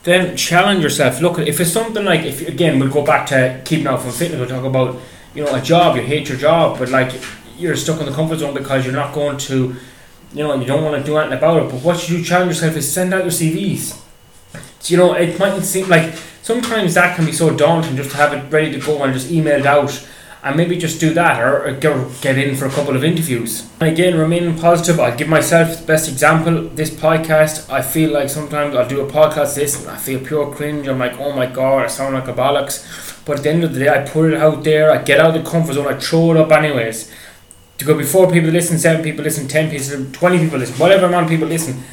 Then 0.04 0.38
challenge 0.38 0.84
yourself. 0.84 1.22
Look, 1.22 1.40
if 1.40 1.60
it's 1.60 1.72
something 1.72 2.06
like, 2.06 2.22
if 2.22 2.48
again, 2.48 2.80
we'll 2.80 2.90
go 2.90 3.04
back 3.04 3.28
to 3.28 3.62
keeping 3.66 3.88
out 3.88 4.02
from 4.02 4.12
fitness. 4.12 4.40
We'll 4.40 4.50
talk 4.50 4.66
about, 4.66 5.00
you 5.34 5.44
know, 5.44 5.54
a 5.54 5.62
job. 5.62 5.96
You 5.96 6.02
hate 6.02 6.30
your 6.30 6.38
job, 6.38 6.80
but 6.80 6.90
like 6.90 7.14
you're 7.58 7.76
stuck 7.76 8.00
in 8.00 8.06
the 8.06 8.14
comfort 8.14 8.38
zone 8.38 8.54
because 8.54 8.86
you're 8.86 8.94
not 8.94 9.14
going 9.14 9.38
to, 9.38 9.76
you 10.34 10.44
know, 10.44 10.56
you 10.56 10.66
don't 10.66 10.84
want 10.84 10.98
to 10.98 11.04
do 11.04 11.18
anything 11.18 11.38
about 11.38 11.64
it. 11.64 11.72
But 11.72 11.82
what 11.82 12.08
you 12.10 12.24
challenge 12.24 12.50
yourself 12.50 12.76
is 12.78 12.92
send 12.92 13.14
out 13.14 13.24
your 13.24 13.32
CVs. 13.32 14.02
So, 14.80 14.92
you 14.92 14.98
know, 14.98 15.14
it 15.14 15.40
mightn't 15.40 15.66
seem 15.66 15.90
like 15.90 16.14
sometimes 16.48 16.94
that 16.94 17.14
can 17.14 17.26
be 17.26 17.32
so 17.34 17.54
daunting 17.54 17.98
just 17.98 18.12
to 18.12 18.16
have 18.16 18.32
it 18.32 18.50
ready 18.54 18.72
to 18.72 18.80
go 18.80 19.04
and 19.04 19.14
just 19.14 19.28
emailed 19.28 19.66
out 19.66 20.08
and 20.44 20.56
maybe 20.56 20.78
just 20.78 20.98
do 20.98 21.14
that 21.14 21.44
or, 21.44 21.74
get, 21.74 22.38
in 22.38 22.56
for 22.56 22.68
a 22.68 22.70
couple 22.70 22.96
of 22.96 23.04
interviews. 23.04 23.70
Again, 23.82 24.18
remaining 24.18 24.58
positive. 24.58 24.98
I'll 24.98 25.18
give 25.18 25.28
myself 25.28 25.82
the 25.82 25.86
best 25.86 26.08
example. 26.08 26.70
This 26.70 26.90
podcast, 26.90 27.70
I 27.70 27.82
feel 27.82 28.14
like 28.14 28.30
sometimes 28.30 28.78
I'll 28.78 28.88
do 28.88 29.02
a 29.02 29.12
podcast 29.12 29.56
this 29.56 29.78
and 29.78 29.90
I 29.90 29.98
feel 29.98 30.22
pure 30.22 30.50
cringe. 30.56 30.88
I'm 30.88 31.00
like, 31.00 31.20
oh 31.20 31.34
my 31.34 31.48
god, 31.48 31.84
I 31.84 31.88
sound 31.88 32.14
like 32.14 32.30
a 32.30 32.34
bollocks. 32.34 32.78
But 33.26 33.40
at 33.40 33.44
the 33.44 33.50
end 33.50 33.66
of 33.66 33.74
the 33.74 33.82
day, 33.82 33.90
I 33.90 34.08
put 34.08 34.32
it 34.32 34.38
out 34.38 34.64
there. 34.64 34.90
I 34.90 35.04
get 35.04 35.20
out 35.20 35.36
of 35.36 35.44
the 35.44 35.50
comfort 35.50 35.74
zone. 35.74 35.94
I 35.94 36.00
throw 36.00 36.32
it 36.32 36.38
up 36.38 36.50
anyways. 36.50 37.12
To 37.80 37.86
go 37.86 37.98
before 37.98 38.32
people 38.32 38.52
listen, 38.52 38.80
seven 38.80 39.04
people 39.04 39.26
listen, 39.26 39.50
ten 39.50 39.70
people, 39.70 40.14
twenty 40.14 40.40
people 40.40 40.60
listen, 40.60 40.78
whatever 40.78 41.08
amount 41.08 41.26
of 41.26 41.30
people 41.30 41.50
listen 41.50 41.84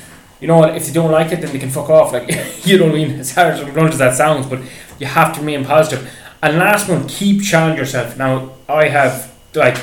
you 0.45 0.49
know 0.49 0.59
what, 0.59 0.77
if 0.77 0.85
they 0.85 0.93
don't 0.93 1.11
like 1.11 1.33
it, 1.33 1.41
then 1.41 1.51
they 1.53 1.59
can 1.59 1.71
fuck 1.71 1.89
off. 1.89 2.13
Like, 2.13 2.29
you 2.67 2.77
know 2.77 2.85
what 2.85 2.97
I 2.97 2.99
mean? 2.99 3.13
As 3.13 3.35
hard 3.35 3.55
as 3.55 3.73
blunt 3.73 3.95
as 3.95 3.99
that 3.99 4.15
sounds, 4.15 4.47
but 4.47 4.61
you 4.99 5.07
have 5.07 5.33
to 5.37 5.41
remain 5.41 5.65
positive. 5.65 6.07
And 6.43 6.59
last 6.59 6.87
one, 6.87 7.09
keep 7.09 7.43
challenging 7.43 7.79
yourself. 7.79 8.19
Now, 8.19 8.53
I 8.69 8.89
have, 8.89 9.35
like, 9.55 9.79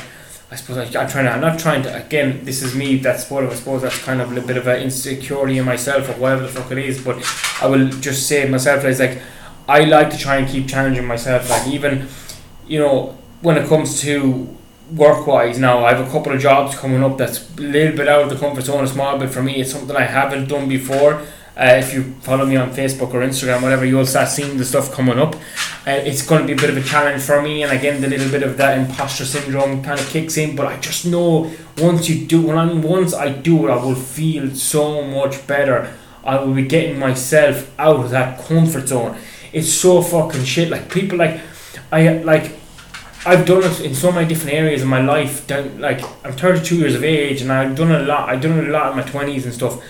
I 0.52 0.56
suppose 0.56 0.78
I, 0.78 1.02
am 1.02 1.10
trying 1.10 1.26
to, 1.26 1.32
I'm 1.32 1.42
not 1.42 1.58
trying 1.58 1.82
to, 1.82 2.06
again, 2.06 2.46
this 2.46 2.62
is 2.62 2.76
me, 2.76 2.98
that's 2.98 3.28
what 3.32 3.44
I 3.44 3.56
suppose 3.56 3.82
that's 3.82 3.98
kind 4.04 4.22
of 4.22 4.38
a 4.38 4.42
bit 4.42 4.56
of 4.56 4.68
an 4.68 4.84
insecurity 4.84 5.58
in 5.58 5.66
myself 5.66 6.08
or 6.10 6.14
whatever 6.14 6.44
the 6.44 6.50
fuck 6.50 6.72
it 6.72 6.78
is, 6.78 7.04
but 7.04 7.18
I 7.60 7.66
will 7.66 7.90
just 7.90 8.28
say 8.28 8.48
myself, 8.48 8.84
it's 8.84 9.00
like, 9.00 9.18
I 9.68 9.86
like 9.86 10.12
to 10.12 10.18
try 10.20 10.36
and 10.36 10.48
keep 10.48 10.68
challenging 10.68 11.08
myself. 11.08 11.50
Like, 11.50 11.70
even, 11.70 12.08
you 12.68 12.78
know, 12.78 13.18
when 13.42 13.58
it 13.58 13.68
comes 13.68 14.00
to 14.02 14.56
work 14.92 15.26
wise 15.26 15.58
now 15.58 15.86
I 15.86 15.94
have 15.94 16.06
a 16.06 16.12
couple 16.12 16.34
of 16.34 16.42
jobs 16.42 16.78
coming 16.78 17.04
up 17.04 17.18
that's 17.18 17.50
a 17.58 17.62
little 17.62 17.96
bit 17.96 18.08
out 18.08 18.24
of 18.24 18.30
the 18.30 18.36
comfort 18.36 18.64
zone 18.64 18.84
a 18.84 18.88
small 18.88 19.18
bit 19.18 19.30
for 19.30 19.42
me. 19.42 19.62
It's 19.62 19.72
something 19.72 19.96
I 19.96 20.04
haven't 20.04 20.48
done 20.50 20.68
before. 20.68 21.22
Uh, 21.58 21.76
if 21.78 21.94
you 21.94 22.04
follow 22.22 22.46
me 22.46 22.56
on 22.56 22.72
Facebook 22.72 23.14
or 23.14 23.22
Instagram 23.22 23.62
whatever 23.62 23.86
you'll 23.86 24.06
start 24.06 24.30
seeing 24.30 24.58
the 24.58 24.66
stuff 24.66 24.92
coming 24.92 25.20
up. 25.20 25.36
Uh, 25.86 25.92
it's 25.92 26.26
going 26.26 26.42
to 26.42 26.48
be 26.48 26.54
a 26.54 26.56
bit 26.56 26.70
of 26.70 26.78
a 26.78 26.84
challenge 26.84 27.22
for 27.22 27.42
me 27.42 27.64
and 27.64 27.72
again 27.72 28.02
the 28.02 28.08
little 28.08 28.30
bit 28.30 28.44
of 28.44 28.58
that 28.58 28.78
imposter 28.78 29.26
syndrome 29.26 29.84
kind 29.84 30.00
of 30.00 30.08
kicks 30.10 30.38
in 30.38 30.56
but 30.56 30.66
I 30.66 30.80
just 30.80 31.06
know 31.06 31.52
once 31.78 32.08
you 32.10 32.26
do 32.26 32.42
when 32.48 32.58
I 32.58 32.74
once 32.74 33.14
I 33.14 33.30
do 33.30 33.68
it 33.68 33.72
I 33.72 33.76
will 33.84 33.96
feel 33.96 34.54
so 34.56 35.04
much 35.04 35.46
better. 35.48 35.94
I 36.24 36.40
will 36.40 36.54
be 36.54 36.66
getting 36.66 37.00
myself 37.00 37.74
out 37.80 37.98
of 37.98 38.12
that 38.12 38.46
comfort 38.46 38.88
zone. 38.88 39.18
It's 39.52 39.74
so 39.74 40.02
fucking 40.02 40.46
shit. 40.46 40.70
Like 40.70 40.90
people 40.92 41.18
like 41.18 41.42
I 41.92 42.18
like 42.20 42.61
I've 43.24 43.46
done 43.46 43.64
it 43.64 43.80
in 43.82 43.94
so 43.94 44.12
many 44.12 44.28
different 44.28 44.54
areas 44.54 44.82
of 44.82 44.88
my 44.88 45.02
life. 45.02 45.50
Like 45.50 46.02
I'm 46.26 46.34
32 46.34 46.76
years 46.76 46.96
of 46.96 47.04
age, 47.04 47.42
and 47.42 47.52
I've 47.52 47.76
done 47.76 47.92
a 47.92 48.00
lot. 48.00 48.30
I've 48.30 48.42
done 48.42 48.60
a 48.60 48.70
lot 48.70 48.92
in 48.92 48.98
my 48.98 49.04
20s 49.04 49.44
and 49.46 49.54
stuff. 49.54 49.84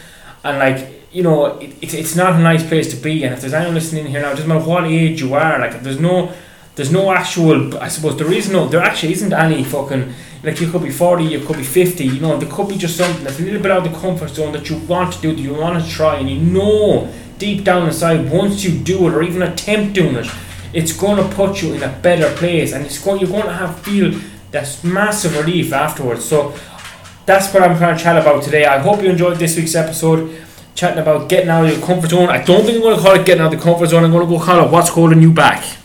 And 0.43 0.59
like 0.59 1.01
you 1.11 1.23
know, 1.23 1.57
it, 1.59 1.75
it, 1.81 1.93
it's 1.93 2.15
not 2.15 2.33
a 2.33 2.39
nice 2.39 2.65
place 2.65 2.89
to 2.91 3.01
be. 3.01 3.23
And 3.23 3.33
if 3.33 3.41
there's 3.41 3.53
anyone 3.53 3.75
listening 3.75 4.05
here 4.07 4.21
now, 4.21 4.31
it 4.31 4.35
doesn't 4.35 4.47
matter 4.47 4.65
what 4.65 4.85
age 4.85 5.21
you 5.21 5.33
are. 5.33 5.59
Like 5.59 5.81
there's 5.81 5.99
no, 5.99 6.33
there's 6.75 6.91
no 6.91 7.11
actual. 7.11 7.77
I 7.77 7.87
suppose 7.87 8.17
there 8.17 8.31
is 8.31 8.49
no. 8.49 8.67
There 8.67 8.81
actually 8.81 9.13
isn't 9.13 9.33
any 9.33 9.63
fucking. 9.63 10.13
Like 10.43 10.59
you 10.59 10.71
could 10.71 10.81
be 10.81 10.89
40, 10.89 11.23
you 11.23 11.39
could 11.41 11.57
be 11.57 11.63
50. 11.63 12.03
You 12.03 12.19
know, 12.19 12.37
there 12.37 12.51
could 12.51 12.67
be 12.67 12.77
just 12.77 12.97
something 12.97 13.23
that's 13.23 13.39
a 13.39 13.43
little 13.43 13.61
bit 13.61 13.71
out 13.71 13.85
of 13.85 13.93
the 13.93 13.99
comfort 13.99 14.29
zone 14.29 14.51
that 14.53 14.69
you 14.69 14.77
want 14.77 15.13
to 15.13 15.21
do, 15.21 15.35
that 15.35 15.41
you 15.41 15.53
want 15.53 15.83
to 15.83 15.89
try, 15.89 16.15
and 16.17 16.29
you 16.29 16.39
know 16.39 17.13
deep 17.37 17.63
down 17.63 17.87
inside 17.87 18.29
once 18.29 18.63
you 18.63 18.77
do 18.77 19.07
it 19.07 19.13
or 19.13 19.23
even 19.23 19.41
attempt 19.41 19.93
doing 19.93 20.15
it 20.15 20.27
it's 20.73 20.93
going 20.93 21.17
to 21.17 21.35
put 21.35 21.61
you 21.61 21.73
in 21.73 21.83
a 21.83 21.89
better 22.01 22.33
place 22.35 22.73
and 22.73 22.85
it's 22.85 23.03
going 23.03 23.19
you're 23.19 23.29
going 23.29 23.43
to 23.43 23.53
have 23.53 23.79
feel 23.81 24.19
this 24.51 24.83
massive 24.83 25.37
relief 25.37 25.73
afterwards. 25.73 26.25
So 26.25 26.53
that's 27.25 27.53
what 27.53 27.63
I'm 27.63 27.77
trying 27.77 27.97
to 27.97 28.03
chat 28.03 28.17
about 28.17 28.43
today. 28.43 28.65
I 28.65 28.79
hope 28.79 29.01
you 29.01 29.09
enjoyed 29.09 29.37
this 29.37 29.55
week's 29.55 29.75
episode 29.75 30.41
chatting 30.75 30.99
about 30.99 31.29
getting 31.29 31.49
out 31.49 31.65
of 31.65 31.71
your 31.71 31.85
comfort 31.85 32.09
zone. 32.09 32.29
I 32.29 32.43
don't 32.43 32.63
think 32.63 32.77
I'm 32.77 32.81
going 32.81 32.95
to 32.95 33.01
call 33.01 33.15
it 33.15 33.25
getting 33.25 33.41
out 33.41 33.53
of 33.53 33.59
the 33.59 33.63
comfort 33.63 33.87
zone 33.87 34.03
I'm 34.03 34.11
going 34.11 34.27
to 34.27 34.37
go 34.37 34.43
call 34.43 34.65
it 34.65 34.71
what's 34.71 34.89
holding 34.89 35.21
you 35.21 35.31
back. 35.33 35.77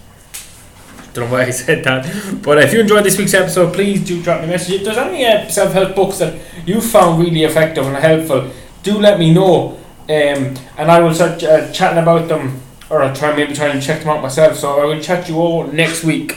Don't 1.12 1.27
know 1.27 1.33
why 1.33 1.44
I 1.44 1.51
said 1.51 1.83
that. 1.85 2.42
But 2.42 2.59
if 2.59 2.72
you 2.72 2.81
enjoyed 2.81 3.05
this 3.05 3.18
week's 3.18 3.35
episode 3.35 3.75
please 3.75 4.05
do 4.05 4.22
drop 4.22 4.40
me 4.40 4.46
a 4.46 4.51
message. 4.51 4.75
If 4.75 4.85
there's 4.85 4.99
any 4.99 5.25
uh, 5.25 5.49
self-help 5.49 5.94
books 5.94 6.18
that 6.18 6.40
you 6.66 6.81
found 6.81 7.22
really 7.22 7.44
effective 7.44 7.87
and 7.87 7.96
helpful 7.96 8.51
do 8.83 8.99
let 8.99 9.18
me 9.18 9.33
know. 9.33 9.79
Um, 10.09 10.55
and 10.79 10.90
I 10.90 11.01
will 11.01 11.12
start 11.12 11.42
uh, 11.42 11.72
chatting 11.72 12.01
about 12.01 12.29
them 12.29 12.61
or 12.90 13.03
I'll 13.03 13.14
try 13.14 13.35
maybe 13.35 13.55
try 13.55 13.68
and 13.68 13.83
check 13.83 14.01
them 14.01 14.09
out 14.09 14.22
myself. 14.22 14.57
So 14.57 14.81
I 14.81 14.85
will 14.85 15.01
chat 15.01 15.29
you 15.29 15.38
all 15.38 15.66
next 15.66 16.05
week. 16.05 16.35